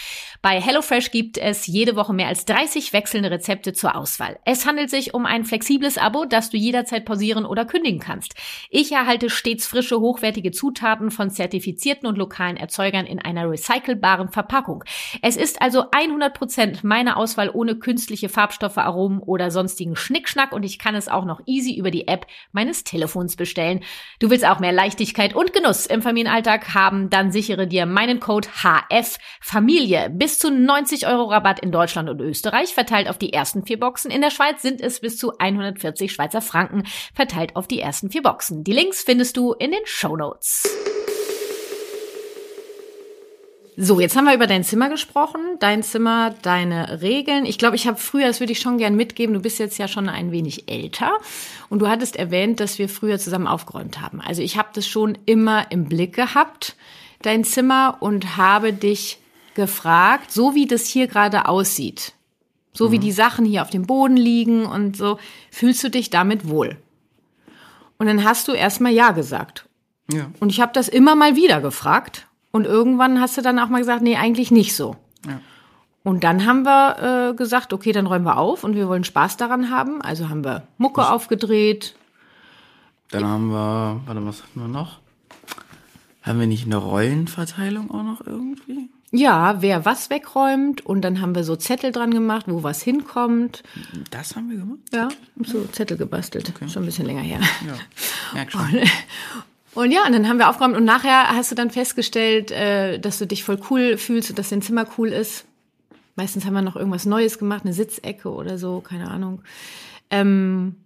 Bei 0.48 0.60
HelloFresh 0.60 1.10
gibt 1.10 1.38
es 1.38 1.66
jede 1.66 1.96
Woche 1.96 2.14
mehr 2.14 2.28
als 2.28 2.44
30 2.44 2.92
wechselnde 2.92 3.32
Rezepte 3.32 3.72
zur 3.72 3.96
Auswahl. 3.96 4.38
Es 4.44 4.64
handelt 4.64 4.90
sich 4.90 5.12
um 5.12 5.26
ein 5.26 5.44
flexibles 5.44 5.98
Abo, 5.98 6.24
das 6.24 6.50
du 6.50 6.56
jederzeit 6.56 7.04
pausieren 7.04 7.44
oder 7.44 7.64
kündigen 7.64 7.98
kannst. 7.98 8.36
Ich 8.70 8.92
erhalte 8.92 9.28
stets 9.28 9.66
frische, 9.66 9.98
hochwertige 9.98 10.52
Zutaten 10.52 11.10
von 11.10 11.30
zertifizierten 11.30 12.06
und 12.06 12.16
lokalen 12.16 12.56
Erzeugern 12.56 13.06
in 13.06 13.18
einer 13.18 13.50
recycelbaren 13.50 14.28
Verpackung. 14.28 14.84
Es 15.20 15.36
ist 15.36 15.60
also 15.60 15.90
100% 15.90 16.78
meine 16.84 17.16
Auswahl 17.16 17.50
ohne 17.52 17.74
künstliche 17.74 18.28
Farbstoffe, 18.28 18.78
Aromen 18.78 19.18
oder 19.18 19.50
sonstigen 19.50 19.96
Schnickschnack 19.96 20.52
und 20.52 20.62
ich 20.62 20.78
kann 20.78 20.94
es 20.94 21.08
auch 21.08 21.24
noch 21.24 21.40
easy 21.46 21.74
über 21.74 21.90
die 21.90 22.06
App 22.06 22.24
meines 22.52 22.84
Telefons 22.84 23.34
bestellen. 23.34 23.82
Du 24.20 24.30
willst 24.30 24.46
auch 24.46 24.60
mehr 24.60 24.70
Leichtigkeit 24.70 25.34
und 25.34 25.52
Genuss 25.52 25.86
im 25.86 26.02
Familienalltag 26.02 26.72
haben, 26.72 27.10
dann 27.10 27.32
sichere 27.32 27.66
dir 27.66 27.84
meinen 27.84 28.20
Code 28.20 28.46
HF 28.62 29.18
Familie. 29.40 30.08
Bis 30.08 30.35
zu 30.38 30.50
90 30.50 31.06
Euro 31.06 31.24
Rabatt 31.24 31.60
in 31.60 31.72
Deutschland 31.72 32.08
und 32.08 32.20
Österreich, 32.20 32.74
verteilt 32.74 33.08
auf 33.08 33.18
die 33.18 33.32
ersten 33.32 33.64
vier 33.64 33.78
Boxen. 33.78 34.10
In 34.10 34.20
der 34.20 34.30
Schweiz 34.30 34.62
sind 34.62 34.80
es 34.80 35.00
bis 35.00 35.18
zu 35.18 35.38
140 35.38 36.12
Schweizer 36.12 36.40
Franken, 36.40 36.84
verteilt 37.14 37.56
auf 37.56 37.66
die 37.66 37.80
ersten 37.80 38.10
vier 38.10 38.22
Boxen. 38.22 38.64
Die 38.64 38.72
Links 38.72 39.02
findest 39.02 39.36
du 39.36 39.52
in 39.52 39.70
den 39.70 39.84
Show 39.84 40.16
Notes. 40.16 40.64
So, 43.78 44.00
jetzt 44.00 44.16
haben 44.16 44.24
wir 44.24 44.32
über 44.32 44.46
dein 44.46 44.64
Zimmer 44.64 44.88
gesprochen. 44.88 45.40
Dein 45.60 45.82
Zimmer, 45.82 46.34
deine 46.40 47.02
Regeln. 47.02 47.44
Ich 47.44 47.58
glaube, 47.58 47.76
ich 47.76 47.86
habe 47.86 47.98
früher, 47.98 48.26
das 48.26 48.40
würde 48.40 48.52
ich 48.52 48.60
schon 48.60 48.78
gern 48.78 48.96
mitgeben, 48.96 49.34
du 49.34 49.40
bist 49.42 49.58
jetzt 49.58 49.76
ja 49.76 49.86
schon 49.86 50.08
ein 50.08 50.32
wenig 50.32 50.70
älter. 50.70 51.18
Und 51.68 51.80
du 51.80 51.88
hattest 51.88 52.16
erwähnt, 52.16 52.58
dass 52.60 52.78
wir 52.78 52.88
früher 52.88 53.18
zusammen 53.18 53.46
aufgeräumt 53.46 54.00
haben. 54.00 54.22
Also 54.22 54.40
ich 54.40 54.56
habe 54.56 54.70
das 54.72 54.86
schon 54.86 55.18
immer 55.26 55.70
im 55.70 55.84
Blick 55.84 56.14
gehabt, 56.14 56.74
dein 57.20 57.44
Zimmer, 57.44 57.98
und 58.00 58.38
habe 58.38 58.72
dich 58.72 59.18
gefragt, 59.56 60.30
so 60.30 60.54
wie 60.54 60.66
das 60.66 60.86
hier 60.86 61.08
gerade 61.08 61.48
aussieht, 61.48 62.12
so 62.72 62.88
mhm. 62.88 62.92
wie 62.92 62.98
die 63.00 63.12
Sachen 63.12 63.44
hier 63.44 63.62
auf 63.62 63.70
dem 63.70 63.86
Boden 63.86 64.16
liegen 64.16 64.64
und 64.66 64.96
so, 64.96 65.18
fühlst 65.50 65.82
du 65.82 65.90
dich 65.90 66.10
damit 66.10 66.48
wohl? 66.48 66.76
Und 67.98 68.06
dann 68.06 68.22
hast 68.22 68.46
du 68.46 68.52
erstmal 68.52 68.92
Ja 68.92 69.10
gesagt. 69.10 69.66
Ja. 70.12 70.30
Und 70.38 70.50
ich 70.50 70.60
habe 70.60 70.72
das 70.72 70.88
immer 70.88 71.16
mal 71.16 71.34
wieder 71.34 71.60
gefragt. 71.60 72.28
Und 72.52 72.64
irgendwann 72.64 73.20
hast 73.20 73.36
du 73.36 73.42
dann 73.42 73.58
auch 73.58 73.68
mal 73.68 73.78
gesagt, 73.78 74.02
nee, 74.02 74.16
eigentlich 74.16 74.50
nicht 74.50 74.76
so. 74.76 74.96
Ja. 75.26 75.40
Und 76.04 76.22
dann 76.22 76.46
haben 76.46 76.62
wir 76.62 77.30
äh, 77.32 77.34
gesagt, 77.34 77.72
okay, 77.72 77.92
dann 77.92 78.06
räumen 78.06 78.24
wir 78.24 78.38
auf 78.38 78.62
und 78.62 78.76
wir 78.76 78.88
wollen 78.88 79.02
Spaß 79.02 79.38
daran 79.38 79.70
haben. 79.70 80.00
Also 80.02 80.28
haben 80.28 80.44
wir 80.44 80.62
Mucke 80.78 81.00
was? 81.00 81.10
aufgedreht. 81.10 81.96
Dann 83.10 83.24
haben 83.24 83.48
wir, 83.48 84.00
warte, 84.06 84.24
was 84.24 84.42
hatten 84.42 84.60
wir 84.60 84.68
noch? 84.68 85.00
Haben 86.22 86.40
wir 86.40 86.46
nicht 86.46 86.66
eine 86.66 86.76
Rollenverteilung 86.76 87.90
auch 87.90 88.02
noch 88.02 88.20
irgendwie? 88.24 88.88
Ja, 89.12 89.62
wer 89.62 89.84
was 89.84 90.10
wegräumt 90.10 90.84
und 90.84 91.02
dann 91.02 91.20
haben 91.20 91.34
wir 91.34 91.44
so 91.44 91.54
Zettel 91.54 91.92
dran 91.92 92.10
gemacht, 92.10 92.46
wo 92.48 92.62
was 92.62 92.82
hinkommt. 92.82 93.62
Das 94.10 94.34
haben 94.34 94.50
wir 94.50 94.58
gemacht? 94.58 94.80
Ja, 94.92 95.08
so 95.44 95.64
Zettel 95.66 95.96
gebastelt. 95.96 96.50
Okay. 96.54 96.68
Schon 96.68 96.82
ein 96.82 96.86
bisschen 96.86 97.06
länger 97.06 97.22
her. 97.22 97.40
Ja, 97.66 97.74
merk 98.34 98.50
schon. 98.50 98.60
Und, 98.62 99.84
und 99.84 99.90
ja, 99.92 100.04
und 100.06 100.12
dann 100.12 100.28
haben 100.28 100.38
wir 100.38 100.48
aufgeräumt 100.48 100.76
und 100.76 100.84
nachher 100.84 101.28
hast 101.28 101.52
du 101.52 101.54
dann 101.54 101.70
festgestellt, 101.70 102.50
äh, 102.50 102.98
dass 102.98 103.18
du 103.18 103.26
dich 103.26 103.44
voll 103.44 103.60
cool 103.70 103.96
fühlst 103.96 104.30
und 104.30 104.38
dass 104.38 104.48
dein 104.48 104.62
Zimmer 104.62 104.86
cool 104.98 105.08
ist. 105.08 105.44
Meistens 106.16 106.44
haben 106.44 106.54
wir 106.54 106.62
noch 106.62 106.76
irgendwas 106.76 107.06
Neues 107.06 107.38
gemacht, 107.38 107.62
eine 107.64 107.74
Sitzecke 107.74 108.30
oder 108.30 108.58
so, 108.58 108.80
keine 108.80 109.10
Ahnung. 109.10 109.42
Ähm, 110.10 110.76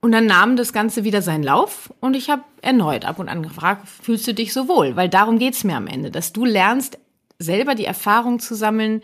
und 0.00 0.12
dann 0.12 0.26
nahm 0.26 0.56
das 0.56 0.72
Ganze 0.72 1.04
wieder 1.04 1.20
seinen 1.20 1.42
Lauf 1.42 1.92
und 2.00 2.14
ich 2.14 2.30
habe 2.30 2.44
erneut 2.62 3.04
ab 3.04 3.18
und 3.18 3.28
an 3.28 3.42
gefragt, 3.42 3.88
fühlst 3.88 4.26
du 4.28 4.34
dich 4.34 4.52
so 4.52 4.68
wohl? 4.68 4.94
Weil 4.94 5.08
darum 5.08 5.38
geht's 5.38 5.64
mir 5.64 5.76
am 5.76 5.88
Ende, 5.88 6.10
dass 6.10 6.32
du 6.32 6.44
lernst, 6.44 6.98
selber 7.38 7.74
die 7.74 7.84
Erfahrung 7.84 8.38
zu 8.38 8.54
sammeln, 8.54 9.02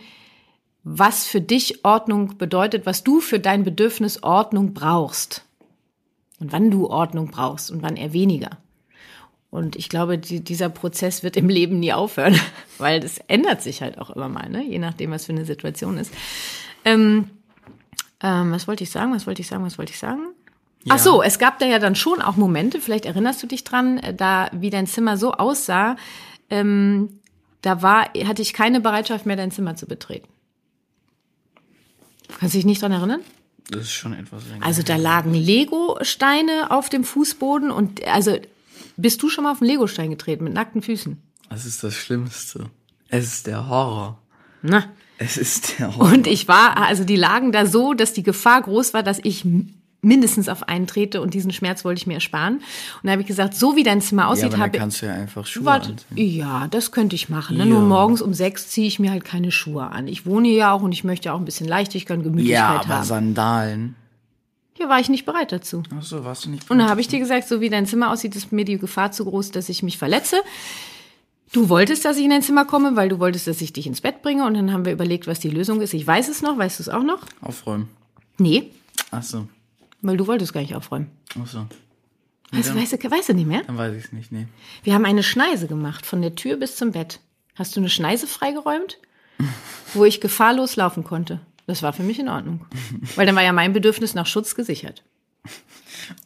was 0.84 1.26
für 1.26 1.40
dich 1.40 1.84
Ordnung 1.84 2.38
bedeutet, 2.38 2.86
was 2.86 3.04
du 3.04 3.20
für 3.20 3.38
dein 3.38 3.64
Bedürfnis 3.64 4.22
Ordnung 4.22 4.74
brauchst. 4.74 5.44
Und 6.40 6.52
wann 6.52 6.70
du 6.70 6.88
Ordnung 6.88 7.28
brauchst 7.28 7.70
und 7.70 7.82
wann 7.82 7.96
eher 7.96 8.12
weniger. 8.12 8.58
Und 9.50 9.76
ich 9.76 9.88
glaube, 9.88 10.18
die, 10.18 10.42
dieser 10.42 10.70
Prozess 10.70 11.22
wird 11.22 11.36
im 11.36 11.48
Leben 11.48 11.78
nie 11.78 11.92
aufhören, 11.92 12.34
weil 12.78 13.00
das 13.00 13.18
ändert 13.28 13.62
sich 13.62 13.82
halt 13.82 13.98
auch 13.98 14.10
immer 14.10 14.28
mal, 14.28 14.48
ne? 14.48 14.64
je 14.64 14.78
nachdem, 14.78 15.10
was 15.10 15.26
für 15.26 15.32
eine 15.32 15.44
Situation 15.44 15.98
ist. 15.98 16.12
Ähm, 16.84 17.30
ähm, 18.22 18.52
was 18.52 18.66
wollte 18.66 18.82
ich 18.82 18.90
sagen? 18.90 19.14
Was 19.14 19.26
wollte 19.26 19.42
ich 19.42 19.48
sagen? 19.48 19.64
Was 19.64 19.78
wollte 19.78 19.92
ich 19.92 19.98
sagen? 19.98 20.32
Ja. 20.84 20.94
Ach 20.96 20.98
so, 20.98 21.22
es 21.22 21.38
gab 21.38 21.58
da 21.58 21.66
ja 21.66 21.78
dann 21.78 21.94
schon 21.94 22.22
auch 22.22 22.36
Momente, 22.36 22.80
vielleicht 22.80 23.04
erinnerst 23.04 23.42
du 23.42 23.46
dich 23.46 23.62
dran, 23.62 23.98
äh, 23.98 24.14
da 24.14 24.48
wie 24.52 24.70
dein 24.70 24.86
Zimmer 24.86 25.16
so 25.16 25.32
aussah, 25.32 25.96
ähm, 26.50 27.20
da 27.62 27.82
war, 27.82 28.08
hatte 28.24 28.42
ich 28.42 28.52
keine 28.52 28.80
Bereitschaft 28.80 29.24
mehr, 29.26 29.36
dein 29.36 29.50
Zimmer 29.50 29.76
zu 29.76 29.86
betreten. 29.86 30.28
Kannst 32.38 32.54
du 32.54 32.58
dich 32.58 32.66
nicht 32.66 32.82
dran 32.82 32.92
erinnern? 32.92 33.20
Das 33.70 33.82
ist 33.82 33.92
schon 33.92 34.12
etwas 34.12 34.46
länger. 34.48 34.64
Also 34.64 34.82
da 34.82 34.96
lagen 34.96 35.34
Lego-Steine 35.34 36.70
auf 36.70 36.88
dem 36.88 37.04
Fußboden 37.04 37.70
und 37.70 38.04
also 38.06 38.36
bist 38.96 39.22
du 39.22 39.28
schon 39.28 39.44
mal 39.44 39.52
auf 39.52 39.62
einen 39.62 39.70
Legostein 39.70 40.10
getreten 40.10 40.44
mit 40.44 40.52
nackten 40.52 40.82
Füßen? 40.82 41.20
Das 41.48 41.64
ist 41.64 41.82
das 41.84 41.94
Schlimmste. 41.94 42.70
Es 43.08 43.24
ist 43.24 43.46
der 43.46 43.68
Horror. 43.68 44.18
Na. 44.62 44.84
Es 45.18 45.36
ist 45.36 45.78
der 45.78 45.94
Horror. 45.94 46.12
Und 46.12 46.26
ich 46.26 46.48
war, 46.48 46.76
also 46.78 47.04
die 47.04 47.16
lagen 47.16 47.52
da 47.52 47.66
so, 47.66 47.94
dass 47.94 48.12
die 48.12 48.22
Gefahr 48.22 48.62
groß 48.62 48.94
war, 48.94 49.02
dass 49.02 49.20
ich 49.22 49.44
mindestens 50.02 50.48
auf 50.48 50.68
einen 50.68 50.88
trete 50.88 51.22
und 51.22 51.32
diesen 51.32 51.52
Schmerz 51.52 51.84
wollte 51.84 52.00
ich 52.00 52.06
mir 52.06 52.14
ersparen. 52.14 52.56
Und 52.56 52.62
da 53.04 53.12
habe 53.12 53.22
ich 53.22 53.28
gesagt, 53.28 53.54
so 53.54 53.76
wie 53.76 53.84
dein 53.84 54.00
Zimmer 54.00 54.28
aussieht, 54.28 54.52
ja, 54.52 54.58
habe 54.58 54.76
kannst 54.76 55.00
du 55.00 55.06
ja 55.06 55.14
einfach 55.14 55.46
Schuhe 55.46 55.64
warte. 55.64 55.94
Ja, 56.14 56.66
das 56.68 56.90
könnte 56.90 57.14
ich 57.14 57.28
machen. 57.28 57.56
Ne? 57.56 57.64
Ja. 57.64 57.70
Nur 57.70 57.82
morgens 57.82 58.20
um 58.20 58.34
sechs 58.34 58.68
ziehe 58.68 58.88
ich 58.88 58.98
mir 58.98 59.12
halt 59.12 59.24
keine 59.24 59.52
Schuhe 59.52 59.84
an. 59.84 60.08
Ich 60.08 60.26
wohne 60.26 60.48
ja 60.48 60.72
auch 60.72 60.82
und 60.82 60.92
ich 60.92 61.04
möchte 61.04 61.32
auch 61.32 61.38
ein 61.38 61.44
bisschen 61.44 61.68
Leichtigkeit 61.68 62.18
und 62.18 62.24
Gemütlichkeit 62.24 62.58
ja, 62.58 62.80
aber 62.80 62.88
haben. 62.88 63.04
Sandalen. 63.04 63.96
Ja, 64.78 64.88
war 64.88 64.98
ich 64.98 65.08
nicht 65.08 65.24
bereit 65.24 65.52
dazu. 65.52 65.84
Ach 65.96 66.02
so, 66.02 66.24
warst 66.24 66.44
du 66.46 66.50
nicht 66.50 66.66
bereit? 66.66 66.70
Und 66.72 66.78
da 66.84 66.90
habe 66.90 67.00
ich 67.00 67.06
dir 67.06 67.20
gesagt, 67.20 67.46
so 67.46 67.60
wie 67.60 67.70
dein 67.70 67.86
Zimmer 67.86 68.10
aussieht, 68.10 68.34
ist 68.34 68.50
mir 68.50 68.64
die 68.64 68.78
Gefahr 68.78 69.12
zu 69.12 69.24
groß, 69.24 69.52
dass 69.52 69.68
ich 69.68 69.84
mich 69.84 69.98
verletze. 69.98 70.36
Du 71.52 71.68
wolltest, 71.68 72.04
dass 72.04 72.16
ich 72.16 72.24
in 72.24 72.30
dein 72.30 72.42
Zimmer 72.42 72.64
komme, 72.64 72.96
weil 72.96 73.08
du 73.08 73.20
wolltest, 73.20 73.46
dass 73.46 73.60
ich 73.60 73.72
dich 73.72 73.86
ins 73.86 74.00
Bett 74.00 74.22
bringe. 74.22 74.46
Und 74.46 74.54
dann 74.54 74.72
haben 74.72 74.84
wir 74.84 74.92
überlegt, 74.92 75.28
was 75.28 75.38
die 75.38 75.50
Lösung 75.50 75.80
ist. 75.80 75.94
Ich 75.94 76.04
weiß 76.04 76.28
es 76.28 76.42
noch. 76.42 76.58
Weißt 76.58 76.80
du 76.80 76.82
es 76.82 76.88
auch 76.88 77.04
noch? 77.04 77.20
Aufräumen. 77.40 77.88
Nee. 78.38 78.70
Ach 79.12 79.22
so. 79.22 79.46
Weil 80.02 80.16
du 80.16 80.26
wolltest 80.26 80.52
gar 80.52 80.60
nicht 80.60 80.74
aufräumen. 80.74 81.10
Ach 81.40 81.46
so. 81.46 81.66
Weißt, 82.50 82.70
du, 82.70 82.74
weißt, 82.74 82.92
du, 82.92 83.10
weißt 83.10 83.28
du 83.30 83.34
nicht 83.34 83.46
mehr? 83.46 83.62
Dann 83.66 83.78
weiß 83.78 83.94
ich 83.96 84.04
es 84.04 84.12
nicht, 84.12 84.30
nee. 84.30 84.46
Wir 84.82 84.92
haben 84.94 85.06
eine 85.06 85.22
Schneise 85.22 85.68
gemacht, 85.68 86.04
von 86.04 86.20
der 86.20 86.34
Tür 86.34 86.58
bis 86.58 86.76
zum 86.76 86.92
Bett. 86.92 87.20
Hast 87.54 87.74
du 87.76 87.80
eine 87.80 87.88
Schneise 87.88 88.26
freigeräumt, 88.26 88.98
wo 89.94 90.04
ich 90.04 90.20
gefahrlos 90.20 90.76
laufen 90.76 91.02
konnte? 91.02 91.40
Das 91.66 91.82
war 91.82 91.92
für 91.92 92.02
mich 92.02 92.18
in 92.18 92.28
Ordnung. 92.28 92.66
Weil 93.14 93.24
dann 93.24 93.36
war 93.36 93.42
ja 93.42 93.52
mein 93.52 93.72
Bedürfnis 93.72 94.14
nach 94.14 94.26
Schutz 94.26 94.54
gesichert. 94.54 95.02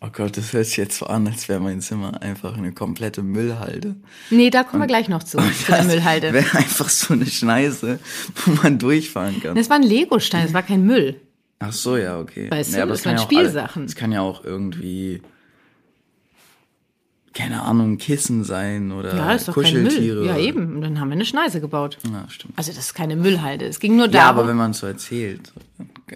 Oh 0.01 0.09
Gott, 0.11 0.37
das 0.37 0.53
hört 0.53 0.67
sich 0.67 0.79
jetzt 0.79 0.99
so 0.99 1.07
an, 1.07 1.27
als 1.29 1.49
wäre 1.49 1.61
mein 1.61 1.81
Zimmer 1.81 2.21
einfach 2.23 2.57
eine 2.57 2.73
komplette 2.73 3.23
Müllhalde. 3.23 3.95
Nee, 4.31 4.51
da 4.51 4.65
kommen 4.65 4.83
wir 4.83 4.87
gleich 4.87 5.09
noch 5.09 5.23
zu, 5.23 5.39
zu 5.39 5.71
der 5.71 5.85
Müllhalde. 5.85 6.33
Wäre 6.33 6.57
einfach 6.57 6.89
so 6.89 7.15
eine 7.15 7.27
Schneise, 7.27 8.01
wo 8.35 8.53
man 8.53 8.79
durchfahren 8.79 9.41
kann. 9.43 9.55
Das 9.55 9.69
war 9.69 9.77
ein 9.77 9.83
Legostein, 9.83 10.45
das 10.45 10.55
war 10.55 10.63
kein 10.63 10.85
Müll. 10.85 11.21
Ach 11.59 11.73
so, 11.73 11.97
ja, 11.97 12.19
okay. 12.19 12.51
Weißt 12.51 12.75
ja, 12.75 12.85
du, 12.85 12.91
das 12.91 13.07
waren 13.07 13.19
Spielsachen. 13.19 13.85
Es 13.85 13.95
kann 13.95 14.13
ja 14.13 14.21
auch 14.21 14.45
irgendwie 14.45 15.23
keine 17.37 17.63
Ahnung, 17.63 17.99
Kissen 17.99 18.45
sein 18.45 18.93
oder 18.93 19.15
ja, 19.15 19.33
ist 19.35 19.47
doch 19.47 19.53
Kuscheltiere. 19.53 20.25
Ja, 20.25 20.39
eben. 20.39 20.77
Und 20.77 20.81
dann 20.81 20.99
haben 20.99 21.09
wir 21.09 21.17
eine 21.17 21.27
Schneise 21.27 21.61
gebaut. 21.61 21.99
Ja, 22.11 22.25
stimmt. 22.31 22.55
Also 22.57 22.73
das 22.73 22.87
ist 22.87 22.95
keine 22.95 23.15
Müllhalde. 23.15 23.67
Es 23.67 23.79
ging 23.79 23.95
nur 23.95 24.09
darum. 24.09 24.25
Ja, 24.25 24.31
aber 24.31 24.49
wenn 24.49 24.57
man 24.57 24.71
es 24.71 24.79
so 24.79 24.87
erzählt, 24.87 25.53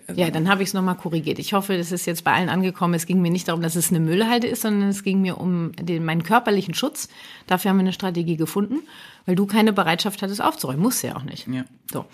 Also, 0.09 0.19
Ja, 0.19 0.31
dann 0.31 0.49
habe 0.49 0.63
ich 0.63 0.71
es 0.71 0.75
nochmal 0.75 0.95
korrigiert. 0.95 1.39
Ich 1.39 1.53
hoffe, 1.53 1.77
das 1.77 1.93
ist 1.93 2.07
jetzt 2.07 2.25
bei 2.25 2.33
allen 2.33 2.49
angekommen. 2.49 2.95
Es 2.95 3.05
ging 3.05 3.21
mir 3.21 3.31
nicht 3.31 3.49
darum, 3.49 3.61
dass 3.61 3.77
es 3.77 3.91
eine 3.91 4.01
Müllhalde 4.01 4.47
ist, 4.47 4.63
sondern 4.63 4.89
es 4.89 5.03
ging 5.03 5.21
mir 5.21 5.37
um 5.37 5.73
den, 5.73 6.07
meinen 6.07 6.23
körperlichen 6.23 6.73
Schutz. 6.73 7.11
Dafür 7.47 7.71
haben 7.71 7.77
wir 7.77 7.83
eine 7.83 7.93
Strategie 7.93 8.37
gefunden, 8.39 8.79
weil 9.27 9.35
du 9.35 9.45
keine 9.45 9.75
Bereitschaft 9.75 10.23
hattest 10.23 10.43
aufzuräumen. 10.43 10.81
Musst 10.81 11.03
du 11.03 11.09
ja 11.09 11.17
auch 11.17 11.25
nicht. 11.25 11.47
Ja. 11.49 11.67
So. 11.93 12.07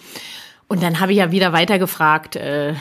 Und 0.67 0.83
dann 0.83 0.99
habe 0.99 1.13
ich 1.13 1.19
ja 1.19 1.31
wieder 1.31 1.53
weiter 1.53 1.79
gefragt, 1.79 2.35
äh, 2.35 2.75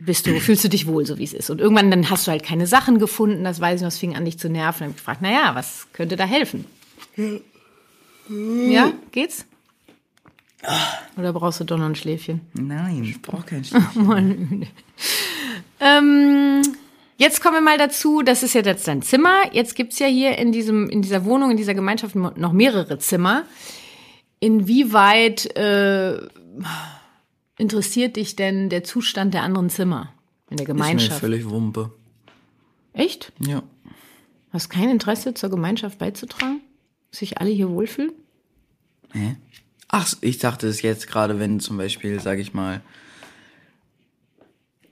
bist 0.00 0.26
du, 0.26 0.38
fühlst 0.40 0.64
du 0.64 0.68
dich 0.68 0.86
wohl, 0.86 1.06
so 1.06 1.18
wie 1.18 1.24
es 1.24 1.32
ist? 1.32 1.50
Und 1.50 1.60
irgendwann 1.60 1.90
dann 1.90 2.10
hast 2.10 2.26
du 2.26 2.30
halt 2.30 2.42
keine 2.42 2.66
Sachen 2.66 2.98
gefunden, 2.98 3.44
das 3.44 3.60
weiß 3.60 3.76
ich 3.76 3.82
noch, 3.82 3.88
es 3.88 3.98
fing 3.98 4.16
an, 4.16 4.24
dich 4.24 4.38
zu 4.38 4.48
nerven. 4.48 4.80
Dann 4.80 4.88
habe 4.88 4.90
ich 4.90 4.96
gefragt, 4.96 5.20
na 5.22 5.30
ja, 5.30 5.54
was 5.54 5.86
könnte 5.92 6.16
da 6.16 6.24
helfen? 6.24 6.64
Ja, 8.28 8.92
geht's? 9.12 9.46
Oder 11.16 11.32
brauchst 11.32 11.60
du 11.60 11.64
doch 11.64 11.76
noch 11.76 11.86
ein 11.86 11.94
Schläfchen? 11.94 12.40
Nein, 12.54 13.04
ich 13.04 13.20
brauche 13.20 13.42
kein 13.42 13.64
Stich. 13.64 13.78
Ähm, 15.80 16.62
jetzt 17.18 17.42
kommen 17.42 17.56
wir 17.56 17.60
mal 17.60 17.78
dazu, 17.78 18.22
das 18.22 18.42
ist 18.42 18.54
ja 18.54 18.62
jetzt 18.62 18.88
dein 18.88 19.02
Zimmer. 19.02 19.52
Jetzt 19.52 19.74
gibt's 19.74 19.98
ja 19.98 20.06
hier 20.06 20.38
in, 20.38 20.52
diesem, 20.52 20.88
in 20.88 21.02
dieser 21.02 21.24
Wohnung, 21.24 21.50
in 21.50 21.56
dieser 21.56 21.74
Gemeinschaft 21.74 22.14
noch 22.14 22.52
mehrere 22.52 22.98
Zimmer. 22.98 23.44
Inwieweit 24.40 25.54
äh, 25.56 26.18
interessiert 27.58 28.16
dich 28.16 28.36
denn 28.36 28.68
der 28.68 28.84
Zustand 28.84 29.34
der 29.34 29.42
anderen 29.42 29.70
Zimmer 29.70 30.12
in 30.50 30.56
der 30.56 30.64
Ist 30.64 30.68
mir 30.68 30.74
Gemeinschaft? 30.74 31.20
völlig 31.20 31.48
Wumpe. 31.48 31.92
Echt? 32.92 33.32
Ja. 33.40 33.62
Hast 34.52 34.70
kein 34.70 34.88
Interesse 34.90 35.34
zur 35.34 35.50
Gemeinschaft 35.50 35.98
beizutragen? 35.98 36.60
Sich 37.10 37.38
alle 37.38 37.50
hier 37.50 37.68
wohlfühlen? 37.70 38.12
Hä? 39.12 39.36
Ach, 39.88 40.12
ich 40.20 40.38
dachte 40.38 40.66
es 40.68 40.82
jetzt 40.82 41.06
gerade, 41.06 41.38
wenn 41.38 41.60
zum 41.60 41.76
Beispiel, 41.76 42.20
sag 42.20 42.38
ich 42.38 42.54
mal, 42.54 42.80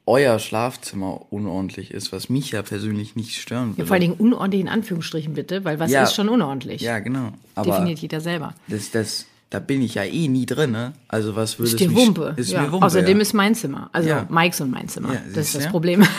euer 0.04 0.38
Schlafzimmer 0.40 1.32
unordentlich 1.32 1.92
ist, 1.92 2.10
was 2.12 2.28
mich 2.28 2.50
ja 2.50 2.62
persönlich 2.62 3.14
nicht 3.14 3.36
stören 3.36 3.70
Ja, 3.72 3.76
würde. 3.78 3.86
vor 3.86 3.94
allen 3.94 4.00
Dingen 4.00 4.14
unordentlich 4.14 4.60
in 4.60 4.68
Anführungsstrichen 4.68 5.32
bitte, 5.34 5.64
weil 5.64 5.78
was 5.78 5.90
Ja. 5.92 6.02
ist 6.02 6.14
schon 6.14 6.28
unordentlich? 6.28 6.82
Ja, 6.82 6.98
genau. 6.98 7.32
Aber 7.54 7.70
Definiert 7.70 8.00
jeder 8.00 8.20
selber. 8.20 8.54
das, 8.66 8.90
das, 8.90 9.26
da 9.52 9.58
bin 9.58 9.82
ich 9.82 9.96
ja 9.96 10.04
eh 10.04 10.28
nie 10.28 10.46
drin, 10.46 10.70
ne? 10.70 10.94
Also 11.08 11.36
was 11.36 11.58
würde 11.58 11.86
mich... 11.86 11.94
Wumpe. 11.94 12.32
Ist 12.38 12.52
ja. 12.52 12.62
mir 12.62 12.72
Wumpe, 12.72 12.86
Außerdem 12.86 13.18
ja. 13.18 13.22
ist 13.22 13.34
mein 13.34 13.54
Zimmer. 13.54 13.90
Also 13.92 14.08
Ja. 14.08 14.26
Mikes 14.30 14.62
und 14.62 14.70
mein 14.70 14.88
Zimmer. 14.88 15.12
Ja, 15.12 15.20
das 15.34 15.48
ist 15.48 15.56
das? 15.56 15.68
Problem. 15.68 16.02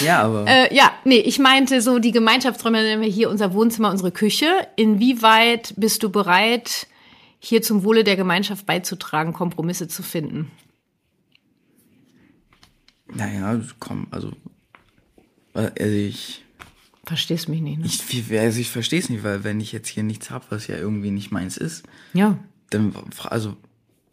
Ja, 0.00 0.22
aber... 0.22 0.44
Äh, 0.46 0.74
ja, 0.74 0.92
nee, 1.04 1.18
ich 1.18 1.38
meinte 1.38 1.80
so 1.82 1.98
die 2.00 2.10
Gemeinschaftsräume, 2.10 2.82
nennen 2.82 3.02
wir 3.02 3.08
hier 3.08 3.30
unser 3.30 3.52
Wohnzimmer, 3.52 3.90
unsere 3.90 4.10
Küche. 4.10 4.46
Inwieweit 4.74 5.74
bist 5.76 6.02
du 6.02 6.10
bereit, 6.10 6.88
hier 7.38 7.62
zum 7.62 7.84
Wohle 7.84 8.02
der 8.02 8.16
Gemeinschaft 8.16 8.66
beizutragen, 8.66 9.32
Kompromisse 9.32 9.86
zu 9.86 10.02
finden? 10.02 10.50
naja, 13.06 13.60
komm, 13.78 14.08
also... 14.10 14.32
äh, 15.54 15.70
Also 15.78 15.94
ich... 15.94 16.44
Verstehst 17.08 17.48
mich 17.48 17.62
nicht, 17.62 17.78
ne? 17.78 17.86
Ich, 17.86 18.38
also 18.38 18.60
ich 18.60 18.68
verstehe 18.68 18.98
es 18.98 19.08
nicht, 19.08 19.24
weil 19.24 19.42
wenn 19.42 19.60
ich 19.60 19.72
jetzt 19.72 19.88
hier 19.88 20.02
nichts 20.02 20.30
habe, 20.30 20.44
was 20.50 20.66
ja 20.66 20.76
irgendwie 20.76 21.10
nicht 21.10 21.30
meins 21.30 21.56
ist, 21.56 21.86
ja. 22.12 22.38
dann, 22.68 22.92
also, 23.24 23.56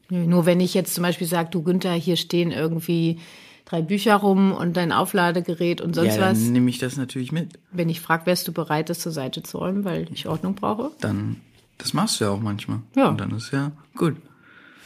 Nur 0.07 0.45
wenn 0.45 0.61
ich 0.61 0.73
jetzt 0.73 0.95
zum 0.95 1.01
Beispiel 1.01 1.27
sage, 1.27 1.49
du 1.51 1.61
Günther, 1.61 1.91
hier 1.91 2.15
stehen 2.15 2.51
irgendwie 2.51 3.19
drei 3.65 3.81
Bücher 3.81 4.15
rum 4.15 4.53
und 4.53 4.77
dein 4.77 4.93
Aufladegerät 4.93 5.81
und 5.81 5.93
sonst 5.93 6.15
ja, 6.15 6.21
was. 6.21 6.41
dann 6.41 6.53
nehme 6.53 6.69
ich 6.69 6.77
das 6.77 6.95
natürlich 6.95 7.33
mit. 7.33 7.59
Wenn 7.73 7.89
ich 7.89 7.99
frage, 7.99 8.27
wärst 8.27 8.47
du 8.47 8.53
bereit, 8.53 8.89
das 8.89 8.99
zur 8.99 9.11
Seite 9.11 9.43
zu 9.43 9.57
räumen, 9.57 9.83
weil 9.83 10.07
ich 10.13 10.29
Ordnung 10.29 10.55
brauche? 10.55 10.91
Dann, 11.01 11.41
das 11.77 11.93
machst 11.93 12.21
du 12.21 12.23
ja 12.23 12.29
auch 12.29 12.39
manchmal. 12.39 12.79
Ja. 12.95 13.09
Und 13.09 13.19
dann 13.19 13.31
ist 13.31 13.51
ja 13.51 13.73
gut. 13.97 14.15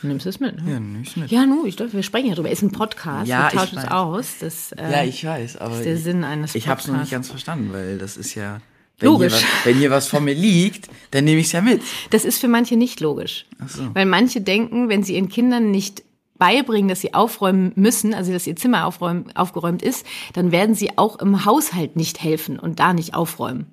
Nimmst 0.01 0.25
du 0.25 0.29
es 0.29 0.39
mit. 0.39 0.63
Ne? 0.63 0.71
Ja, 0.71 1.01
ich 1.01 1.17
mit. 1.17 1.31
Ja, 1.31 1.45
nu, 1.45 1.65
ich 1.65 1.75
dachte, 1.75 1.93
wir 1.93 2.03
sprechen 2.03 2.27
ja 2.29 2.35
drüber. 2.35 2.49
Ist 2.49 2.61
ein 2.61 2.71
Podcast, 2.71 3.27
Ja, 3.27 3.51
wir 3.51 3.59
tauschen 3.59 3.77
ich 3.79 3.83
es 3.83 3.91
aus. 3.91 4.35
Das, 4.39 4.71
äh, 4.73 4.91
Ja, 4.91 5.03
ich 5.03 5.25
weiß, 5.25 5.57
aber 5.57 5.75
ist 5.75 5.85
der 5.85 5.95
ich, 5.95 6.03
Sinn 6.03 6.23
eines 6.23 6.55
ich 6.55 6.67
habe 6.67 6.79
es 6.79 6.87
noch 6.87 6.93
nicht 6.93 7.01
Podcasts. 7.03 7.11
ganz 7.11 7.27
verstanden, 7.29 7.73
weil 7.73 7.97
das 7.97 8.15
ist 8.17 8.33
ja, 8.35 8.61
wenn 8.99 9.09
Logisch. 9.09 9.33
Hier 9.33 9.41
was, 9.43 9.65
wenn 9.65 9.77
hier 9.77 9.91
was 9.91 10.07
vor 10.07 10.19
mir 10.21 10.33
liegt, 10.33 10.89
dann 11.11 11.25
nehme 11.25 11.39
ich 11.41 11.47
es 11.47 11.51
ja 11.53 11.61
mit. 11.61 11.81
Das 12.11 12.25
ist 12.25 12.39
für 12.39 12.47
manche 12.47 12.75
nicht 12.77 12.99
logisch. 12.99 13.45
Ach 13.63 13.69
so. 13.69 13.93
Weil 13.93 14.05
manche 14.05 14.41
denken, 14.41 14.89
wenn 14.89 15.03
sie 15.03 15.15
ihren 15.15 15.29
Kindern 15.29 15.71
nicht 15.71 16.03
beibringen, 16.37 16.87
dass 16.87 17.01
sie 17.01 17.13
aufräumen 17.13 17.73
müssen, 17.75 18.13
also 18.13 18.31
dass 18.31 18.47
ihr 18.47 18.55
Zimmer 18.55 18.85
aufräumen, 18.85 19.25
aufgeräumt 19.35 19.81
ist, 19.81 20.05
dann 20.33 20.51
werden 20.53 20.73
sie 20.75 20.97
auch 20.97 21.19
im 21.19 21.43
Haushalt 21.45 21.97
nicht 21.97 22.21
helfen 22.23 22.57
und 22.57 22.79
da 22.79 22.93
nicht 22.93 23.13
aufräumen. 23.13 23.67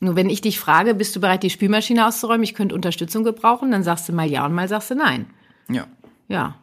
Nur 0.00 0.14
wenn 0.16 0.30
ich 0.30 0.40
dich 0.40 0.60
frage, 0.60 0.94
bist 0.94 1.16
du 1.16 1.20
bereit, 1.20 1.42
die 1.42 1.50
Spülmaschine 1.50 2.06
auszuräumen, 2.06 2.44
ich 2.44 2.54
könnte 2.54 2.74
Unterstützung 2.74 3.24
gebrauchen, 3.24 3.70
dann 3.70 3.82
sagst 3.82 4.08
du 4.08 4.12
mal 4.12 4.28
ja 4.28 4.46
und 4.46 4.54
mal 4.54 4.68
sagst 4.68 4.90
du 4.90 4.94
nein. 4.94 5.26
Ja. 5.68 5.86
Ja. 6.28 6.54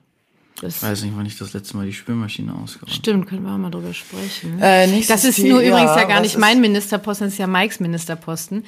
Das 0.61 0.77
Ich 0.77 0.83
weiß 0.83 1.03
nicht, 1.03 1.17
wann 1.17 1.25
ich 1.25 1.37
das 1.37 1.51
letzte 1.51 1.75
Mal 1.75 1.85
die 1.85 1.91
Spülmaschine 1.91 2.53
ausgeräumt 2.53 2.95
stimmt, 2.95 3.27
können 3.27 3.43
wir 3.43 3.51
auch 3.51 3.57
mal 3.57 3.71
drüber 3.71 3.93
sprechen. 3.93 4.57
Äh, 4.61 5.01
Das 5.01 5.25
ist 5.25 5.39
nur 5.39 5.61
ja, 5.61 5.69
übrigens 5.69 5.95
ja 5.97 6.05
gar 6.05 6.21
nicht 6.21 6.37
mein 6.37 6.61
Ministerposten, 6.61 7.27
das 7.27 7.33
ist 7.33 7.39
ja 7.39 7.47
Mikes 7.47 7.81
Ministerposten. 7.81 8.63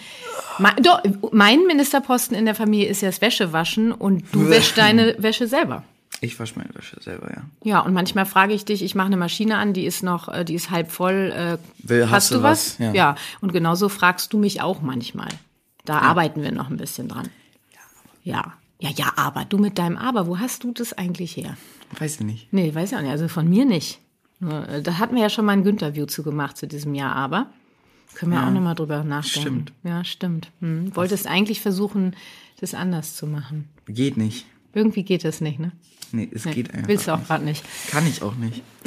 Me 0.59 0.69
doch, 0.81 1.01
mein 1.31 1.61
Ministerposten 1.65 2.35
in 2.35 2.43
der 2.43 2.55
Familie 2.55 2.89
ist 2.89 3.01
ja 3.01 3.07
das 3.07 3.21
Wäschewaschen 3.21 3.93
und 3.93 4.25
du 4.33 4.49
wäschst 4.49 4.77
deine 4.77 5.15
Wäsche 5.19 5.47
selber. 5.47 5.83
Ich 6.21 6.39
wasche 6.39 6.57
meine 6.57 6.73
Wäsche 6.73 6.97
selber, 7.01 7.29
ja. 7.35 7.43
Ja, 7.63 7.79
und 7.81 7.93
manchmal 7.93 8.25
frage 8.25 8.53
ich 8.53 8.65
dich, 8.65 8.81
ich 8.83 8.95
mache 8.95 9.07
eine 9.07 9.17
Maschine 9.17 9.57
an, 9.57 9.73
die 9.73 9.85
ist 9.85 10.01
noch, 10.03 10.27
äh, 10.29 10.43
die 10.45 10.55
ist 10.55 10.71
halb 10.71 10.91
voll. 10.91 11.31
Äh, 11.35 11.57
Will- 11.87 12.05
hast, 12.05 12.11
hast 12.11 12.31
du 12.31 12.43
was? 12.43 12.79
was? 12.79 12.93
Ja. 12.95 13.15
und 13.41 13.53
genauso 13.53 13.87
fragst 13.89 14.33
du 14.33 14.37
mich 14.37 14.61
auch 14.61 14.81
manchmal. 14.81 15.29
Da 15.85 15.99
arbeiten 15.99 16.41
wir 16.41 16.51
noch 16.51 16.69
ein 16.69 16.77
bisschen 16.77 17.07
dran. 17.07 17.29
Ja. 18.23 18.53
Ja, 18.79 18.89
ja, 18.95 19.13
aber 19.15 19.45
du 19.45 19.57
mit 19.57 19.77
deinem 19.79 19.97
Aber, 19.97 20.27
wo 20.27 20.37
hast 20.39 20.63
du 20.63 20.71
das 20.71 20.93
eigentlich 20.93 21.35
her? 21.37 21.57
Weiß 21.97 22.15
ich 22.15 22.21
nicht. 22.21 22.51
Nee, 22.53 22.75
weiß 22.75 22.91
ich 22.91 22.97
auch 22.97 23.01
nicht. 23.01 23.11
Also 23.11 23.27
von 23.27 23.47
mir 23.49 23.65
nicht. 23.65 23.99
Äh, 24.41 24.81
Da 24.83 24.97
hatten 24.99 25.15
wir 25.15 25.21
ja 25.23 25.29
schon 25.29 25.45
mal 25.45 25.53
ein 25.53 25.63
Günther-View 25.63 26.05
zu 26.07 26.23
gemacht 26.23 26.57
zu 26.57 26.67
diesem 26.67 26.93
Jahr, 26.93 27.15
aber 27.15 27.47
können 28.15 28.31
wir 28.33 28.43
auch 28.45 28.51
noch 28.51 28.61
mal 28.61 28.73
drüber 28.75 29.03
nachdenken. 29.03 29.39
stimmt. 29.41 29.73
Ja, 29.83 30.03
stimmt. 30.03 30.51
Hm. 30.61 30.95
Wolltest 30.95 31.25
eigentlich 31.27 31.61
versuchen, 31.61 32.15
das 32.59 32.73
anders 32.73 33.15
zu 33.15 33.25
machen. 33.27 33.69
Geht 33.87 34.17
nicht. 34.17 34.45
Irgendwie 34.77 35.03
geht 35.03 35.23
das 35.23 35.41
nicht, 35.41 35.59
ne? 35.59 35.71
Nee, 36.11 36.29
es 36.33 36.43
geht 36.43 36.73
einfach 36.73 36.87
Willst 36.87 37.07
du 37.07 37.13
auch 37.13 37.23
gerade 37.25 37.43
nicht. 37.43 37.63
Kann 37.89 38.07
ich 38.07 38.21
auch 38.21 38.35
nicht. 38.35 38.61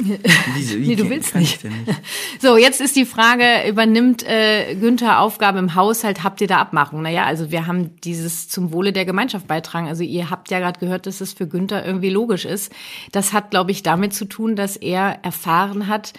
Wieso, 0.55 0.77
wie 0.77 0.87
Nee, 0.87 0.95
du 0.95 1.09
willst 1.09 1.35
nicht. 1.35 1.63
Nicht? 1.63 2.01
So, 2.39 2.57
jetzt 2.57 2.81
ist 2.81 2.95
die 2.95 3.05
Frage, 3.05 3.67
übernimmt 3.69 4.23
äh, 4.23 4.73
Günther 4.75 5.19
Aufgabe 5.19 5.59
im 5.59 5.75
Haushalt, 5.75 6.23
habt 6.23 6.41
ihr 6.41 6.47
da 6.47 6.57
Abmachung? 6.57 7.01
Naja, 7.01 7.25
also 7.25 7.51
wir 7.51 7.67
haben 7.67 7.95
dieses 8.01 8.47
zum 8.47 8.71
Wohle 8.71 8.93
der 8.93 9.05
Gemeinschaft 9.05 9.47
beitragen. 9.47 9.87
Also 9.87 10.03
ihr 10.03 10.29
habt 10.29 10.49
ja 10.49 10.59
gerade 10.59 10.79
gehört, 10.79 11.05
dass 11.05 11.21
es 11.21 11.33
für 11.33 11.47
Günther 11.47 11.85
irgendwie 11.85 12.09
logisch 12.09 12.45
ist. 12.45 12.71
Das 13.11 13.33
hat, 13.33 13.51
glaube 13.51 13.71
ich, 13.71 13.83
damit 13.83 14.13
zu 14.13 14.25
tun, 14.25 14.55
dass 14.55 14.77
er 14.77 15.19
erfahren 15.21 15.87
hat, 15.87 16.13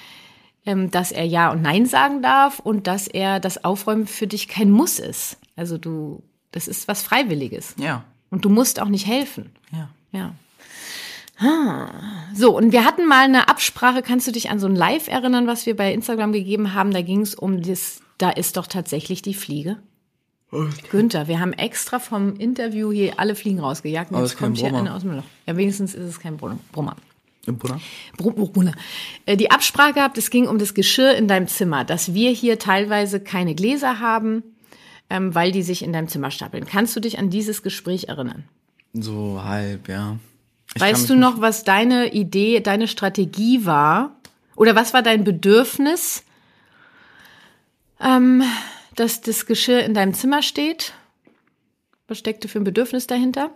ähm, 0.67 0.91
dass 0.91 1.11
er 1.11 1.25
Ja 1.25 1.51
und 1.51 1.63
Nein 1.63 1.87
sagen 1.87 2.23
darf 2.23 2.61
und 2.61 2.87
dass 2.87 3.09
er 3.09 3.41
das 3.41 3.65
Aufräumen 3.65 4.07
für 4.07 4.29
dich 4.29 4.47
kein 4.47 4.71
Muss 4.71 5.01
ist. 5.01 5.39
Also 5.57 5.79
du, 5.79 6.23
das 6.53 6.69
ist 6.69 6.87
was 6.87 7.03
Freiwilliges. 7.03 7.75
Ja. 7.79 8.05
Und 8.33 8.47
du 8.47 8.49
musst 8.49 8.81
auch 8.81 8.89
nicht 8.89 9.07
helfen. 9.07 9.51
Ja. 9.73 9.91
Ja. 10.11 10.35
Ah. 11.39 11.91
So, 12.35 12.57
und 12.57 12.73
wir 12.73 12.85
hatten 12.85 13.07
mal 13.07 13.25
eine 13.25 13.49
Absprache, 13.49 14.01
kannst 14.01 14.27
du 14.27 14.33
dich 14.33 14.49
an 14.49 14.59
so 14.59 14.67
ein 14.67 14.75
Live 14.75 15.09
erinnern, 15.09 15.47
was 15.47 15.67
wir 15.67 15.77
bei 15.77 15.93
Instagram 15.93 16.33
gegeben 16.33 16.73
haben? 16.73 16.93
Da 16.93 17.03
ging 17.03 17.21
es 17.21 17.35
um 17.35 17.63
das, 17.63 18.01
da 18.17 18.31
ist 18.31 18.57
doch 18.57 18.67
tatsächlich 18.67 19.21
die 19.21 19.35
Fliege. 19.35 19.77
Günther, 20.91 21.29
wir 21.29 21.41
haben 21.41 21.53
extra 21.53 21.99
vom 21.99 22.37
Interview 22.37 22.91
hier 22.91 23.19
alle 23.19 23.35
Fliegen 23.35 23.61
rausgejagt. 23.61 24.11
Und 24.11 24.17
Aber 24.17 24.27
jetzt 24.27 24.39
kommt 24.39 24.57
hier 24.59 24.75
eine 24.75 24.95
aus 24.95 25.03
dem 25.03 25.17
Loch. 25.17 25.25
Ja, 25.47 25.57
wenigstens 25.57 25.95
ist 25.95 26.09
es 26.09 26.21
kein 26.21 26.39
Brummer. 26.39 26.59
Brummer. 26.73 26.97
Brummer. 28.17 28.73
Äh, 29.27 29.37
Die 29.37 29.51
Absprache 29.51 29.93
gehabt, 29.93 30.17
es 30.17 30.31
ging 30.31 30.47
um 30.49 30.59
das 30.59 30.73
Geschirr 30.73 31.15
in 31.17 31.29
deinem 31.29 31.49
Zimmer, 31.49 31.85
dass 31.85 32.15
wir 32.15 32.31
hier 32.31 32.59
teilweise 32.59 33.21
keine 33.21 33.55
Gläser 33.55 33.99
haben, 33.99 34.43
ähm, 35.13 35.35
weil 35.35 35.53
die 35.53 35.63
sich 35.63 35.83
in 35.83 35.93
deinem 35.93 36.09
Zimmer 36.09 36.31
stapeln. 36.31 36.65
Kannst 36.65 36.97
du 36.97 37.01
dich 37.01 37.19
an 37.19 37.29
dieses 37.29 37.63
Gespräch 37.63 38.09
erinnern? 38.09 38.45
So 38.95 39.43
halb, 39.45 39.87
ja. 39.89 40.19
Ich 40.75 40.81
Weißt 40.81 41.11
du 41.11 41.17
noch, 41.17 41.43
was 41.43 41.65
deine 41.65 42.15
Idee, 42.15 42.61
deine 42.61 42.89
Strategie 42.89 43.67
war? 43.67 44.17
Oder 44.57 44.75
was 44.75 44.95
war 44.95 45.03
dein 45.03 45.23
Bedürfnis, 45.23 46.25
ähm, 48.01 48.43
dass 48.97 49.21
das 49.21 49.45
Geschirr 49.45 49.85
in 49.85 49.93
deinem 49.93 50.15
Zimmer 50.15 50.41
steht? 50.41 50.95
Was 52.09 52.19
steckte 52.19 52.49
für 52.49 52.61
ein 52.61 52.65
Bedürfnis 52.65 53.07
dahinter? 53.07 53.51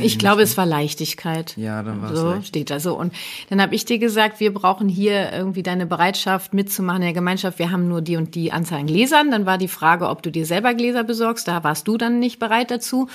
Ich 0.00 0.18
glaube, 0.18 0.42
es 0.42 0.56
war 0.56 0.66
Leichtigkeit. 0.66 1.56
Ja, 1.56 1.82
dann 1.82 2.02
war 2.02 2.12
es 2.12 2.20
So 2.20 2.42
steht 2.42 2.70
da 2.70 2.78
so. 2.78 2.98
Und 2.98 3.14
dann 3.48 3.62
habe 3.62 3.74
ich 3.74 3.84
dir 3.84 3.98
gesagt, 3.98 4.38
wir 4.38 4.52
brauchen 4.52 4.88
hier 4.88 5.32
irgendwie 5.32 5.62
deine 5.62 5.86
Bereitschaft 5.86 6.52
mitzumachen 6.52 7.00
in 7.00 7.06
der 7.06 7.14
Gemeinschaft. 7.14 7.58
Wir 7.58 7.70
haben 7.70 7.88
nur 7.88 8.02
die 8.02 8.16
und 8.16 8.34
die 8.34 8.52
Anzahl 8.52 8.80
an 8.80 8.86
Gläsern. 8.86 9.30
Dann 9.30 9.46
war 9.46 9.56
die 9.56 9.68
Frage, 9.68 10.08
ob 10.08 10.22
du 10.22 10.30
dir 10.30 10.44
selber 10.44 10.74
Gläser 10.74 11.04
besorgst. 11.04 11.48
Da 11.48 11.64
warst 11.64 11.88
du 11.88 11.96
dann 11.96 12.18
nicht 12.18 12.38
bereit 12.38 12.70
dazu. 12.70 13.08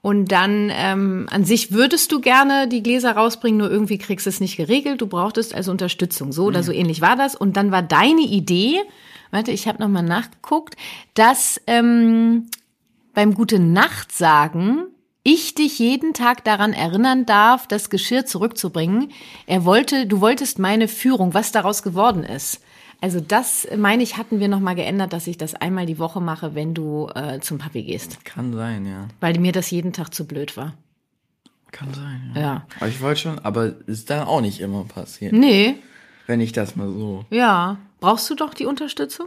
Und 0.00 0.30
dann 0.32 0.70
ähm, 0.72 1.26
an 1.30 1.44
sich 1.44 1.72
würdest 1.72 2.12
du 2.12 2.20
gerne 2.20 2.68
die 2.68 2.82
Gläser 2.82 3.12
rausbringen, 3.12 3.58
nur 3.58 3.70
irgendwie 3.70 3.98
kriegst 3.98 4.24
du 4.24 4.30
es 4.30 4.40
nicht 4.40 4.56
geregelt. 4.56 5.00
Du 5.00 5.08
brauchtest 5.08 5.54
also 5.54 5.70
Unterstützung. 5.70 6.32
So 6.32 6.44
oder 6.44 6.62
so 6.62 6.72
ähnlich 6.72 7.00
war 7.00 7.16
das. 7.16 7.34
Und 7.34 7.56
dann 7.56 7.72
war 7.72 7.82
deine 7.82 8.22
Idee, 8.22 8.80
warte, 9.32 9.50
ich 9.50 9.68
habe 9.68 9.82
nochmal 9.82 10.04
nachgeguckt, 10.04 10.76
dass 11.14 11.60
ähm, 11.66 12.46
beim 13.12 13.34
Gute 13.34 13.58
Nacht 13.58 14.12
sagen 14.12 14.86
ich 15.26 15.54
dich 15.54 15.80
jeden 15.80 16.14
Tag 16.14 16.44
daran 16.44 16.72
erinnern 16.72 17.26
darf, 17.26 17.66
das 17.66 17.90
Geschirr 17.90 18.26
zurückzubringen. 18.26 19.10
Er 19.46 19.64
wollte, 19.64 20.06
du 20.06 20.20
wolltest 20.20 20.60
meine 20.60 20.86
Führung, 20.86 21.34
was 21.34 21.50
daraus 21.50 21.82
geworden 21.82 22.22
ist. 22.22 22.60
Also 23.00 23.18
das, 23.20 23.66
meine 23.76 24.04
ich, 24.04 24.16
hatten 24.16 24.38
wir 24.38 24.46
nochmal 24.46 24.76
geändert, 24.76 25.12
dass 25.12 25.26
ich 25.26 25.36
das 25.36 25.54
einmal 25.54 25.84
die 25.84 25.98
Woche 25.98 26.20
mache, 26.20 26.54
wenn 26.54 26.74
du 26.74 27.08
äh, 27.14 27.40
zum 27.40 27.58
Papi 27.58 27.82
gehst. 27.82 28.24
Kann 28.24 28.54
sein, 28.54 28.86
ja. 28.86 29.08
Weil 29.20 29.38
mir 29.40 29.50
das 29.50 29.70
jeden 29.72 29.92
Tag 29.92 30.14
zu 30.14 30.26
blöd 30.28 30.56
war. 30.56 30.74
Kann 31.72 31.92
sein, 31.92 32.32
ja. 32.36 32.40
Ja. 32.40 32.66
Aber 32.78 32.88
ich 32.88 33.00
wollte 33.00 33.20
schon, 33.22 33.38
aber 33.40 33.74
ist 33.88 34.08
dann 34.10 34.28
auch 34.28 34.40
nicht 34.40 34.60
immer 34.60 34.84
passiert. 34.84 35.32
Nee, 35.32 35.74
Wenn 36.28 36.40
ich 36.40 36.52
das 36.52 36.76
mal 36.76 36.88
so. 36.88 37.24
ja. 37.30 37.78
Brauchst 37.98 38.30
du 38.30 38.34
doch 38.36 38.54
die 38.54 38.66
Unterstützung? 38.66 39.26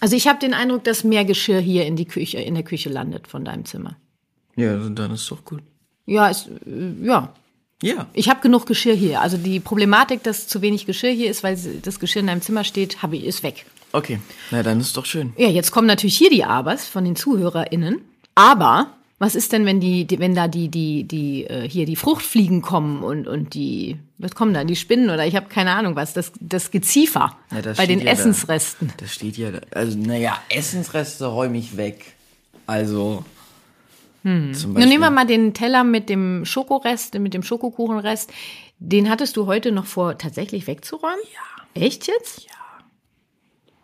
Also 0.00 0.16
ich 0.16 0.28
habe 0.28 0.38
den 0.38 0.52
Eindruck, 0.52 0.84
dass 0.84 1.02
mehr 1.04 1.24
Geschirr 1.24 1.60
hier 1.60 1.86
in 1.86 1.96
die 1.96 2.04
Küche, 2.04 2.38
in 2.38 2.54
der 2.54 2.64
Küche 2.64 2.90
landet 2.90 3.26
von 3.28 3.44
deinem 3.44 3.64
Zimmer. 3.64 3.96
Ja, 4.56 4.76
dann 4.76 5.12
ist 5.12 5.30
doch 5.30 5.44
gut. 5.44 5.62
Ja, 6.06 6.28
ist, 6.28 6.48
äh, 6.66 7.06
ja. 7.06 7.32
Ja. 7.82 8.06
Ich 8.14 8.28
habe 8.30 8.40
genug 8.40 8.66
Geschirr 8.66 8.94
hier. 8.94 9.20
Also 9.20 9.36
die 9.36 9.60
Problematik, 9.60 10.22
dass 10.22 10.48
zu 10.48 10.62
wenig 10.62 10.86
Geschirr 10.86 11.10
hier 11.10 11.30
ist, 11.30 11.42
weil 11.42 11.58
das 11.82 12.00
Geschirr 12.00 12.20
in 12.20 12.28
deinem 12.28 12.40
Zimmer 12.40 12.64
steht, 12.64 13.02
habe 13.02 13.16
ich, 13.16 13.24
ist 13.24 13.42
weg. 13.42 13.66
Okay. 13.92 14.20
Na, 14.50 14.62
dann 14.62 14.80
ist 14.80 14.96
doch 14.96 15.06
schön. 15.06 15.32
Ja, 15.36 15.48
jetzt 15.48 15.70
kommen 15.70 15.86
natürlich 15.86 16.16
hier 16.16 16.30
die 16.30 16.44
Abers 16.44 16.86
von 16.86 17.04
den 17.04 17.14
ZuhörerInnen. 17.14 18.00
Aber 18.34 18.88
was 19.18 19.34
ist 19.34 19.52
denn, 19.52 19.66
wenn 19.66 19.80
die, 19.80 20.06
die 20.06 20.18
wenn 20.18 20.34
da 20.34 20.48
die, 20.48 20.68
die, 20.68 21.04
die, 21.04 21.44
äh, 21.44 21.68
hier 21.68 21.86
die 21.86 21.96
Fruchtfliegen 21.96 22.62
kommen 22.62 23.02
und, 23.02 23.28
und 23.28 23.54
die, 23.54 23.96
was 24.18 24.34
kommen 24.34 24.54
da, 24.54 24.64
die 24.64 24.76
Spinnen 24.76 25.10
oder 25.10 25.26
ich 25.26 25.36
habe 25.36 25.46
keine 25.48 25.72
Ahnung 25.72 25.94
was, 25.94 26.12
das, 26.14 26.32
das 26.40 26.70
Geziefer 26.70 27.36
Ja, 27.52 27.62
das 27.62 27.76
bei 27.76 27.86
den 27.86 28.00
ja 28.00 28.06
da. 28.06 28.10
Essensresten. 28.10 28.92
Das 28.96 29.12
steht 29.12 29.36
ja, 29.36 29.52
da. 29.52 29.60
also 29.70 29.96
naja, 29.98 30.38
Essensreste 30.48 31.26
räume 31.26 31.58
ich 31.58 31.76
weg. 31.76 32.14
Also. 32.66 33.24
Zum 34.24 34.72
Nun 34.72 34.88
nehmen 34.88 35.02
wir 35.02 35.10
mal 35.10 35.26
den 35.26 35.52
Teller 35.52 35.84
mit 35.84 36.08
dem 36.08 36.46
Schokorest, 36.46 37.18
mit 37.18 37.34
dem 37.34 37.42
Schokokuchenrest. 37.42 38.32
Den 38.78 39.10
hattest 39.10 39.36
du 39.36 39.46
heute 39.46 39.70
noch 39.70 39.84
vor, 39.84 40.16
tatsächlich 40.16 40.66
wegzuräumen? 40.66 41.20
Ja. 41.34 41.82
Echt 41.82 42.06
jetzt? 42.06 42.44
Ja. 42.44 42.50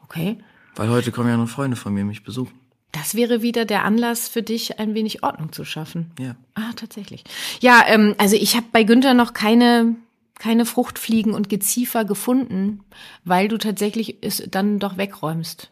Okay. 0.03 0.39
Weil 0.77 0.89
heute 0.89 1.13
kommen 1.13 1.29
ja 1.29 1.37
noch 1.37 1.49
Freunde 1.49 1.77
von 1.77 1.93
mir 1.93 2.05
mich 2.05 2.25
besuchen. 2.25 2.59
Das 2.93 3.15
wäre 3.15 3.43
wieder 3.43 3.67
der 3.67 3.85
Anlass 3.85 4.29
für 4.29 4.43
dich, 4.43 4.79
ein 4.81 4.95
wenig 4.95 5.23
Ordnung 5.23 5.53
zu 5.53 5.65
schaffen. 5.65 6.11
Ja. 6.19 6.37
Ah, 6.55 6.73
tatsächlich. 6.75 7.23
Ja, 7.61 7.85
ähm, 7.87 8.15
also 8.17 8.35
ich 8.35 8.57
habe 8.57 8.67
bei 8.73 8.83
Günther 8.83 9.13
noch 9.13 9.35
keine, 9.35 9.95
keine 10.37 10.65
Fruchtfliegen 10.65 11.35
und 11.35 11.51
Geziefer 11.51 12.07
gefunden, 12.07 12.81
weil 13.25 13.49
du 13.49 13.59
tatsächlich 13.59 14.17
es 14.23 14.43
dann 14.51 14.79
doch 14.79 14.97
wegräumst. 14.97 15.71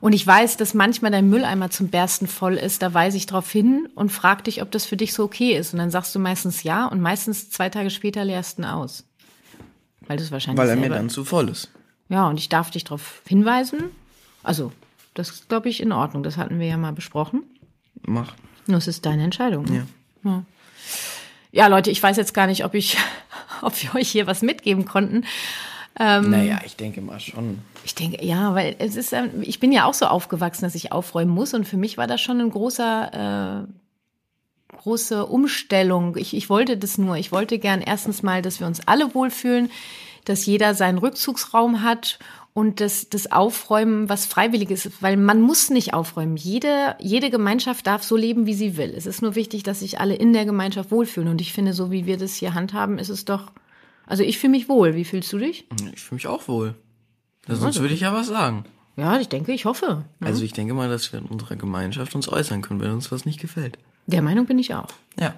Und 0.00 0.14
ich 0.14 0.26
weiß, 0.26 0.56
dass 0.56 0.72
manchmal 0.72 1.10
dein 1.10 1.28
Mülleimer 1.28 1.70
zum 1.70 1.88
Bersten 1.88 2.26
voll 2.26 2.54
ist. 2.54 2.80
Da 2.80 2.94
weise 2.94 3.18
ich 3.18 3.26
drauf 3.26 3.50
hin 3.50 3.88
und 3.94 4.10
frag 4.10 4.44
dich, 4.44 4.62
ob 4.62 4.70
das 4.70 4.86
für 4.86 4.96
dich 4.96 5.12
so 5.12 5.24
okay 5.24 5.56
ist. 5.56 5.74
Und 5.74 5.78
dann 5.78 5.90
sagst 5.90 6.14
du 6.14 6.18
meistens 6.18 6.62
ja 6.62 6.86
und 6.86 7.00
meistens 7.00 7.50
zwei 7.50 7.68
Tage 7.68 7.90
später 7.90 8.24
leerst 8.24 8.58
du 8.58 8.62
ihn 8.62 8.66
aus. 8.66 9.04
Weil 10.06 10.16
du 10.16 10.22
es 10.22 10.32
wahrscheinlich 10.32 10.58
Weil 10.58 10.70
er 10.70 10.76
mir 10.76 10.88
dann 10.88 11.10
zu 11.10 11.24
voll 11.24 11.50
ist. 11.50 11.70
ja, 12.08 12.26
und 12.28 12.38
ich 12.38 12.48
darf 12.48 12.70
dich 12.70 12.84
darauf 12.84 13.22
hinweisen. 13.28 13.84
Also, 14.42 14.72
das 15.12 15.30
ist, 15.30 15.48
glaube 15.48 15.68
ich, 15.68 15.82
in 15.82 15.92
Ordnung. 15.92 16.22
Das 16.22 16.38
hatten 16.38 16.58
wir 16.58 16.66
ja 16.66 16.78
mal 16.78 16.92
besprochen. 16.92 17.42
Mach. 18.06 18.32
Nur 18.66 18.78
es 18.78 18.88
ist 18.88 19.04
deine 19.04 19.22
Entscheidung. 19.24 19.64
ne? 19.66 19.86
Ja. 20.24 20.30
Ja. 20.30 20.44
ja, 21.52 21.66
Leute, 21.66 21.90
ich 21.90 22.02
weiß 22.02 22.16
jetzt 22.16 22.32
gar 22.32 22.46
nicht, 22.46 22.64
ob 22.64 22.74
ich, 22.74 22.96
ob 23.60 23.74
wir 23.82 23.94
euch 24.00 24.08
hier 24.10 24.26
was 24.26 24.40
mitgeben 24.40 24.86
konnten. 24.86 25.24
Ähm, 26.02 26.30
Naja, 26.30 26.60
ich 26.64 26.76
denke 26.76 27.02
mal 27.02 27.20
schon. 27.20 27.58
Ich 27.84 27.94
denke, 27.94 28.24
ja, 28.24 28.54
weil 28.54 28.74
es 28.78 28.96
ist, 28.96 29.12
ähm, 29.12 29.42
ich 29.42 29.60
bin 29.60 29.70
ja 29.70 29.84
auch 29.84 29.92
so 29.92 30.06
aufgewachsen, 30.06 30.64
dass 30.64 30.74
ich 30.74 30.92
aufräumen 30.92 31.30
muss 31.30 31.52
und 31.52 31.68
für 31.68 31.76
mich 31.76 31.98
war 31.98 32.06
das 32.06 32.22
schon 32.22 32.40
ein 32.40 32.48
großer, 32.48 33.66
äh, 33.68 34.76
große 34.78 35.26
Umstellung. 35.26 36.16
Ich, 36.16 36.34
ich 36.34 36.48
wollte 36.48 36.78
das 36.78 36.96
nur. 36.96 37.16
Ich 37.16 37.32
wollte 37.32 37.58
gern 37.58 37.82
erstens 37.82 38.22
mal, 38.22 38.40
dass 38.40 38.60
wir 38.60 38.66
uns 38.66 38.80
alle 38.88 39.14
wohlfühlen, 39.14 39.70
dass 40.24 40.46
jeder 40.46 40.74
seinen 40.74 40.96
Rückzugsraum 40.96 41.82
hat 41.82 42.18
und 42.54 42.80
das, 42.80 43.10
das 43.10 43.30
Aufräumen, 43.30 44.08
was 44.08 44.24
freiwillig 44.24 44.70
ist, 44.70 45.02
weil 45.02 45.18
man 45.18 45.42
muss 45.42 45.68
nicht 45.68 45.92
aufräumen. 45.92 46.38
Jede, 46.38 46.96
jede 46.98 47.28
Gemeinschaft 47.28 47.86
darf 47.86 48.02
so 48.04 48.16
leben, 48.16 48.46
wie 48.46 48.54
sie 48.54 48.78
will. 48.78 48.94
Es 48.96 49.04
ist 49.04 49.20
nur 49.20 49.34
wichtig, 49.34 49.64
dass 49.64 49.80
sich 49.80 50.00
alle 50.00 50.14
in 50.14 50.32
der 50.32 50.46
Gemeinschaft 50.46 50.90
wohlfühlen. 50.90 51.28
Und 51.28 51.42
ich 51.42 51.52
finde, 51.52 51.74
so 51.74 51.90
wie 51.90 52.06
wir 52.06 52.16
das 52.16 52.36
hier 52.36 52.54
handhaben, 52.54 52.98
ist 52.98 53.10
es 53.10 53.26
doch, 53.26 53.52
also 54.10 54.22
ich 54.22 54.38
fühle 54.38 54.50
mich 54.50 54.68
wohl. 54.68 54.94
Wie 54.94 55.04
fühlst 55.04 55.32
du 55.32 55.38
dich? 55.38 55.66
Ich 55.94 56.00
fühle 56.00 56.16
mich 56.16 56.26
auch 56.26 56.48
wohl. 56.48 56.74
Sonst 57.46 57.80
würde 57.80 57.94
ich 57.94 58.00
ja 58.00 58.12
was 58.12 58.26
sagen. 58.26 58.64
Ja, 58.96 59.18
ich 59.18 59.28
denke, 59.28 59.52
ich 59.52 59.64
hoffe. 59.64 60.04
Also 60.20 60.44
ich 60.44 60.52
denke 60.52 60.74
mal, 60.74 60.88
dass 60.88 61.12
wir 61.12 61.20
in 61.20 61.26
unserer 61.26 61.56
Gemeinschaft 61.56 62.14
uns 62.14 62.28
äußern 62.28 62.60
können, 62.60 62.80
wenn 62.80 62.90
uns 62.90 63.10
was 63.10 63.24
nicht 63.24 63.40
gefällt. 63.40 63.78
Der 64.06 64.20
Meinung 64.20 64.46
bin 64.46 64.58
ich 64.58 64.74
auch. 64.74 64.88
Ja. 65.18 65.34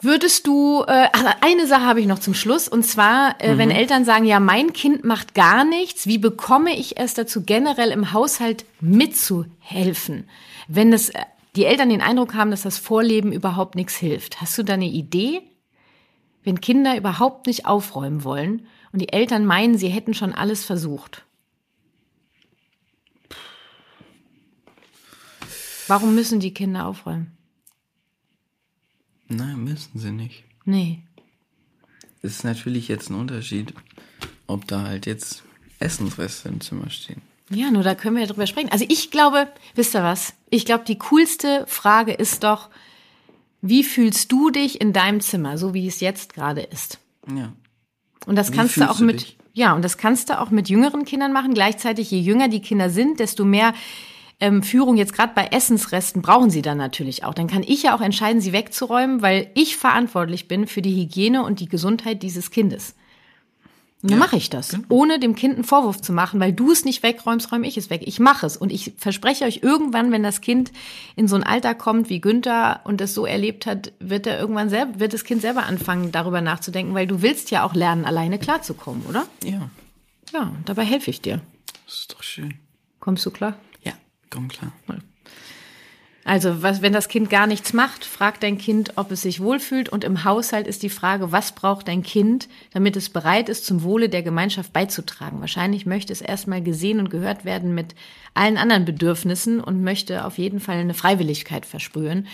Würdest 0.00 0.46
du, 0.46 0.82
äh, 0.86 1.08
eine 1.40 1.66
Sache 1.66 1.84
habe 1.84 2.00
ich 2.00 2.06
noch 2.06 2.18
zum 2.18 2.34
Schluss, 2.34 2.68
und 2.68 2.82
zwar, 2.82 3.40
äh, 3.40 3.56
wenn 3.56 3.70
Eltern 3.70 4.04
sagen, 4.04 4.26
ja, 4.26 4.38
mein 4.38 4.74
Kind 4.74 5.04
macht 5.04 5.34
gar 5.34 5.64
nichts, 5.64 6.06
wie 6.06 6.18
bekomme 6.18 6.76
ich 6.76 6.98
es 6.98 7.14
dazu, 7.14 7.42
generell 7.42 7.90
im 7.90 8.12
Haushalt 8.12 8.66
mitzuhelfen? 8.80 10.28
Wenn 10.68 10.92
es, 10.92 11.08
äh, 11.08 11.20
die 11.56 11.64
Eltern 11.64 11.88
den 11.88 12.02
Eindruck 12.02 12.34
haben, 12.34 12.50
dass 12.50 12.62
das 12.62 12.76
Vorleben 12.76 13.32
überhaupt 13.32 13.76
nichts 13.76 13.94
hilft. 13.94 14.42
Hast 14.42 14.58
du 14.58 14.62
da 14.62 14.74
eine 14.74 14.88
Idee? 14.88 15.40
Wenn 16.44 16.60
Kinder 16.60 16.96
überhaupt 16.96 17.46
nicht 17.46 17.66
aufräumen 17.66 18.22
wollen 18.22 18.66
und 18.92 19.00
die 19.00 19.12
Eltern 19.12 19.46
meinen, 19.46 19.78
sie 19.78 19.88
hätten 19.88 20.14
schon 20.14 20.32
alles 20.32 20.64
versucht. 20.64 21.24
Warum 25.88 26.14
müssen 26.14 26.40
die 26.40 26.54
Kinder 26.54 26.86
aufräumen? 26.86 27.36
Nein, 29.28 29.64
müssen 29.64 29.98
sie 29.98 30.12
nicht. 30.12 30.44
Nee. 30.64 31.02
Es 32.22 32.36
ist 32.36 32.44
natürlich 32.44 32.88
jetzt 32.88 33.10
ein 33.10 33.16
Unterschied, 33.16 33.74
ob 34.46 34.66
da 34.66 34.82
halt 34.82 35.06
jetzt 35.06 35.42
Essensreste 35.78 36.48
im 36.48 36.60
Zimmer 36.60 36.88
stehen. 36.90 37.20
Ja, 37.50 37.70
nur 37.70 37.82
da 37.82 37.94
können 37.94 38.16
wir 38.16 38.22
ja 38.22 38.28
drüber 38.28 38.46
sprechen. 38.46 38.72
Also 38.72 38.86
ich 38.88 39.10
glaube, 39.10 39.48
wisst 39.74 39.94
ihr 39.94 40.02
was? 40.02 40.34
Ich 40.48 40.64
glaube, 40.64 40.84
die 40.84 40.98
coolste 40.98 41.66
Frage 41.66 42.12
ist 42.12 42.42
doch, 42.42 42.70
wie 43.66 43.82
fühlst 43.82 44.30
du 44.30 44.50
dich 44.50 44.80
in 44.80 44.92
deinem 44.92 45.20
Zimmer, 45.20 45.56
so 45.56 45.72
wie 45.72 45.88
es 45.88 46.00
jetzt 46.00 46.34
gerade 46.34 46.60
ist? 46.60 46.98
Ja. 47.34 47.52
Und 48.26 48.36
das 48.36 48.52
Wie 48.52 48.56
kannst 48.56 48.76
du 48.76 48.90
auch 48.90 48.98
du 48.98 49.04
mit, 49.04 49.22
dich? 49.22 49.38
ja, 49.54 49.74
und 49.74 49.82
das 49.82 49.96
kannst 49.96 50.28
du 50.28 50.38
auch 50.38 50.50
mit 50.50 50.68
jüngeren 50.68 51.06
Kindern 51.06 51.32
machen. 51.32 51.54
Gleichzeitig, 51.54 52.10
je 52.10 52.20
jünger 52.20 52.48
die 52.48 52.60
Kinder 52.60 52.90
sind, 52.90 53.20
desto 53.20 53.46
mehr 53.46 53.72
ähm, 54.38 54.62
Führung 54.62 54.98
jetzt 54.98 55.14
gerade 55.14 55.32
bei 55.34 55.46
Essensresten 55.46 56.20
brauchen 56.20 56.50
sie 56.50 56.60
dann 56.60 56.76
natürlich 56.76 57.24
auch. 57.24 57.32
Dann 57.32 57.46
kann 57.46 57.62
ich 57.62 57.84
ja 57.84 57.96
auch 57.96 58.02
entscheiden, 58.02 58.42
sie 58.42 58.52
wegzuräumen, 58.52 59.22
weil 59.22 59.50
ich 59.54 59.78
verantwortlich 59.78 60.46
bin 60.46 60.66
für 60.66 60.82
die 60.82 60.94
Hygiene 60.94 61.42
und 61.42 61.60
die 61.60 61.68
Gesundheit 61.68 62.22
dieses 62.22 62.50
Kindes. 62.50 62.94
Dann 64.10 64.18
mache 64.18 64.36
ich 64.36 64.50
das, 64.50 64.76
ohne 64.90 65.18
dem 65.18 65.34
Kind 65.34 65.54
einen 65.54 65.64
Vorwurf 65.64 66.00
zu 66.02 66.12
machen, 66.12 66.38
weil 66.38 66.52
du 66.52 66.70
es 66.70 66.84
nicht 66.84 67.02
wegräumst, 67.02 67.50
räume 67.50 67.66
ich 67.66 67.78
es 67.78 67.88
weg. 67.88 68.02
Ich 68.04 68.20
mache 68.20 68.44
es 68.44 68.56
und 68.56 68.70
ich 68.70 68.92
verspreche 68.98 69.46
euch 69.46 69.60
irgendwann, 69.62 70.12
wenn 70.12 70.22
das 70.22 70.42
Kind 70.42 70.72
in 71.16 71.26
so 71.26 71.36
ein 71.36 71.42
Alter 71.42 71.74
kommt 71.74 72.10
wie 72.10 72.20
Günther 72.20 72.82
und 72.84 73.00
das 73.00 73.14
so 73.14 73.24
erlebt 73.24 73.64
hat, 73.64 73.92
wird 74.00 74.26
er 74.26 74.38
irgendwann 74.38 74.68
selber, 74.68 75.00
wird 75.00 75.14
das 75.14 75.24
Kind 75.24 75.40
selber 75.40 75.64
anfangen, 75.64 76.12
darüber 76.12 76.42
nachzudenken, 76.42 76.94
weil 76.94 77.06
du 77.06 77.22
willst 77.22 77.50
ja 77.50 77.64
auch 77.64 77.74
lernen, 77.74 78.04
alleine 78.04 78.38
klarzukommen, 78.38 79.06
oder? 79.06 79.26
Ja. 79.42 79.70
Ja, 80.32 80.52
dabei 80.66 80.84
helfe 80.84 81.10
ich 81.10 81.22
dir. 81.22 81.40
Das 81.86 82.00
ist 82.00 82.12
doch 82.12 82.22
schön. 82.22 82.54
Kommst 83.00 83.24
du 83.24 83.30
klar? 83.30 83.56
Ja, 83.82 83.92
komm 84.30 84.48
klar. 84.48 84.72
Also, 86.24 86.62
was, 86.62 86.80
wenn 86.80 86.94
das 86.94 87.08
Kind 87.08 87.28
gar 87.28 87.46
nichts 87.46 87.74
macht, 87.74 88.04
frag 88.04 88.40
dein 88.40 88.56
Kind, 88.56 88.94
ob 88.96 89.10
es 89.10 89.22
sich 89.22 89.40
wohlfühlt. 89.40 89.90
Und 89.90 90.04
im 90.04 90.24
Haushalt 90.24 90.66
ist 90.66 90.82
die 90.82 90.88
Frage, 90.88 91.32
was 91.32 91.52
braucht 91.52 91.88
dein 91.88 92.02
Kind, 92.02 92.48
damit 92.72 92.96
es 92.96 93.10
bereit 93.10 93.50
ist, 93.50 93.66
zum 93.66 93.82
Wohle 93.82 94.08
der 94.08 94.22
Gemeinschaft 94.22 94.72
beizutragen. 94.72 95.40
Wahrscheinlich 95.40 95.84
möchte 95.84 96.14
es 96.14 96.22
erstmal 96.22 96.62
gesehen 96.62 96.98
und 96.98 97.10
gehört 97.10 97.44
werden 97.44 97.74
mit 97.74 97.94
allen 98.32 98.56
anderen 98.56 98.86
Bedürfnissen 98.86 99.60
und 99.60 99.82
möchte 99.82 100.24
auf 100.24 100.38
jeden 100.38 100.60
Fall 100.60 100.78
eine 100.78 100.94
Freiwilligkeit 100.94 101.66
versprühen, 101.66 102.26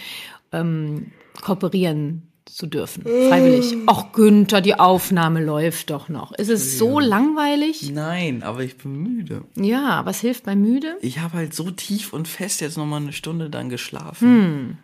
ähm, 0.53 1.11
kooperieren 1.43 2.30
zu 2.55 2.67
dürfen. 2.67 3.03
Freiwillig. 3.03 3.75
Ach, 3.87 4.13
Günther, 4.13 4.61
die 4.61 4.75
Aufnahme 4.79 5.43
läuft 5.45 5.91
doch 5.91 6.09
noch. 6.09 6.33
Ist 6.33 6.49
es 6.51 6.79
so 6.79 7.01
langweilig? 7.01 7.91
Nein, 7.93 8.43
aber 8.43 8.63
ich 8.65 8.77
bin 8.77 9.03
müde. 9.03 9.45
Ja, 9.57 10.05
was 10.07 10.21
hilft 10.21 10.45
bei 10.45 10.57
müde? 10.57 10.97
Ich 11.03 11.19
habe 11.21 11.35
halt 11.35 11.55
so 11.55 11.71
tief 11.71 12.13
und 12.13 12.29
fest 12.29 12.61
jetzt 12.61 12.77
noch 12.77 12.87
mal 12.87 12.97
eine 12.99 13.13
Stunde 13.13 13.51
dann 13.51 13.69
geschlafen. 13.69 14.79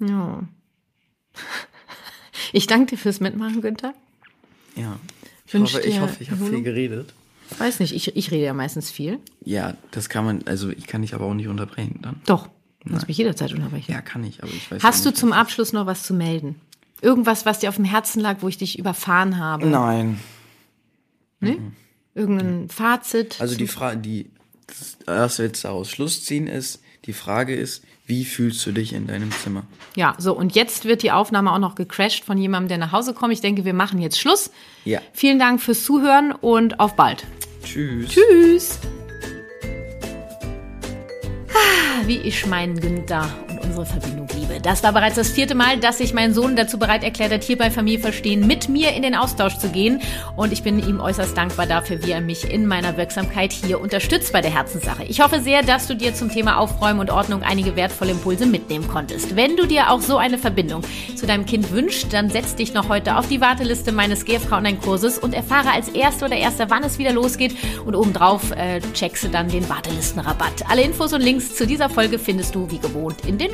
Ja. 0.00 0.42
Ich 2.52 2.66
danke 2.66 2.90
dir 2.94 2.98
fürs 2.98 3.20
Mitmachen, 3.20 3.60
Günther. 3.62 3.94
Ja. 4.76 4.98
Ich 5.46 5.54
Wünsch 5.54 5.74
hoffe, 5.74 5.86
ich, 5.86 6.00
hoffe, 6.00 6.16
ich 6.22 6.30
habe 6.30 6.44
viel 6.44 6.62
geredet. 6.62 7.12
Weiß 7.58 7.80
nicht, 7.80 7.94
ich, 7.94 8.16
ich 8.16 8.30
rede 8.30 8.44
ja 8.44 8.54
meistens 8.54 8.90
viel. 8.90 9.18
Ja, 9.44 9.74
das 9.90 10.08
kann 10.08 10.24
man, 10.24 10.42
also 10.46 10.70
ich 10.70 10.86
kann 10.86 11.02
dich 11.02 11.14
aber 11.14 11.26
auch 11.26 11.34
nicht 11.34 11.48
unterbrechen 11.48 11.98
dann. 12.02 12.16
Doch, 12.26 12.48
du 12.84 12.90
kannst 12.90 13.08
mich 13.08 13.16
jederzeit 13.18 13.52
unterbrechen. 13.52 13.90
Ja, 13.92 14.00
kann 14.00 14.24
ich, 14.24 14.42
aber 14.42 14.52
ich 14.52 14.70
weiß 14.70 14.82
Hast 14.82 14.98
ja 15.00 15.04
du 15.04 15.08
nicht, 15.10 15.20
zum 15.20 15.30
was- 15.30 15.36
Abschluss 15.38 15.72
noch 15.72 15.86
was 15.86 16.02
zu 16.04 16.14
melden? 16.14 16.56
Irgendwas, 17.00 17.44
was 17.44 17.58
dir 17.58 17.68
auf 17.68 17.76
dem 17.76 17.84
Herzen 17.84 18.20
lag, 18.20 18.38
wo 18.40 18.48
ich 18.48 18.58
dich 18.58 18.78
überfahren 18.78 19.38
habe? 19.38 19.66
Nein. 19.66 20.20
Irgendein 22.14 22.68
Fazit? 22.68 23.40
Also 23.40 23.56
die 23.56 23.66
Frage, 23.66 23.98
die, 23.98 24.30
das 24.66 24.96
erste 25.06 25.42
jetzt 25.44 25.64
daraus 25.64 25.90
Schluss 25.90 26.24
ziehen 26.24 26.46
ist, 26.46 26.80
die 27.04 27.12
Frage 27.12 27.54
ist, 27.54 27.84
wie 28.06 28.24
fühlst 28.24 28.64
du 28.66 28.72
dich 28.72 28.92
in 28.92 29.06
deinem 29.06 29.30
Zimmer? 29.32 29.64
Ja, 29.96 30.14
so 30.18 30.34
und 30.36 30.54
jetzt 30.54 30.84
wird 30.84 31.02
die 31.02 31.10
Aufnahme 31.10 31.52
auch 31.52 31.58
noch 31.58 31.74
gecrashed 31.74 32.24
von 32.24 32.38
jemandem, 32.38 32.68
der 32.68 32.78
nach 32.78 32.92
Hause 32.92 33.14
kommt. 33.14 33.32
Ich 33.32 33.40
denke, 33.40 33.64
wir 33.64 33.74
machen 33.74 33.98
jetzt 33.98 34.18
Schluss. 34.18 34.50
Ja. 34.84 35.00
Vielen 35.12 35.38
Dank 35.38 35.60
fürs 35.60 35.84
Zuhören 35.84 36.32
und 36.32 36.80
auf 36.80 36.96
bald. 36.96 37.24
Tschüss. 37.64 38.10
Tschüss. 38.10 38.78
Ah, 41.52 42.06
wie 42.06 42.18
ich 42.18 42.46
meinen 42.46 42.78
Günther 42.78 43.28
unsere 43.64 43.86
Verbindung 43.86 44.28
liebe. 44.34 44.60
Das 44.60 44.82
war 44.82 44.92
bereits 44.92 45.16
das 45.16 45.30
vierte 45.30 45.54
Mal, 45.54 45.78
dass 45.78 45.98
sich 45.98 46.14
mein 46.14 46.34
Sohn 46.34 46.56
dazu 46.56 46.78
bereit 46.78 47.02
erklärt 47.02 47.32
hat, 47.32 47.42
hier 47.42 47.58
bei 47.58 47.70
Familie 47.70 48.00
Verstehen 48.00 48.46
mit 48.46 48.68
mir 48.68 48.92
in 48.92 49.02
den 49.02 49.14
Austausch 49.14 49.58
zu 49.58 49.68
gehen. 49.68 50.00
Und 50.36 50.52
ich 50.52 50.62
bin 50.62 50.78
ihm 50.78 51.00
äußerst 51.00 51.36
dankbar 51.36 51.66
dafür, 51.66 52.02
wie 52.04 52.12
er 52.12 52.20
mich 52.20 52.50
in 52.50 52.66
meiner 52.66 52.96
Wirksamkeit 52.96 53.52
hier 53.52 53.80
unterstützt 53.80 54.32
bei 54.32 54.40
der 54.40 54.52
Herzenssache. 54.52 55.04
Ich 55.04 55.20
hoffe 55.20 55.40
sehr, 55.40 55.62
dass 55.62 55.86
du 55.86 55.94
dir 55.94 56.14
zum 56.14 56.30
Thema 56.30 56.58
Aufräumen 56.58 57.00
und 57.00 57.10
Ordnung 57.10 57.42
einige 57.42 57.76
wertvolle 57.76 58.12
Impulse 58.12 58.46
mitnehmen 58.46 58.88
konntest. 58.88 59.36
Wenn 59.36 59.56
du 59.56 59.66
dir 59.66 59.90
auch 59.90 60.00
so 60.00 60.16
eine 60.16 60.38
Verbindung 60.38 60.82
zu 61.14 61.26
deinem 61.26 61.46
Kind 61.46 61.70
wünschst, 61.72 62.12
dann 62.12 62.30
setz 62.30 62.54
dich 62.54 62.74
noch 62.74 62.88
heute 62.88 63.16
auf 63.16 63.28
die 63.28 63.40
Warteliste 63.40 63.92
meines 63.92 64.24
GFK 64.24 64.52
Online-Kurses 64.52 65.18
und 65.18 65.34
erfahre 65.34 65.70
als 65.70 65.88
Erste 65.88 66.26
oder 66.26 66.36
Erster, 66.36 66.70
wann 66.70 66.84
es 66.84 66.98
wieder 66.98 67.12
losgeht. 67.12 67.54
Und 67.86 67.94
obendrauf 67.94 68.50
äh, 68.52 68.80
checkst 68.92 69.24
du 69.24 69.28
dann 69.28 69.48
den 69.48 69.68
Wartelistenrabatt. 69.68 70.64
Alle 70.68 70.82
Infos 70.82 71.12
und 71.12 71.20
Links 71.20 71.54
zu 71.54 71.66
dieser 71.66 71.88
Folge 71.88 72.18
findest 72.18 72.54
du 72.54 72.70
wie 72.70 72.78
gewohnt 72.78 73.26
in 73.26 73.38
den 73.38 73.53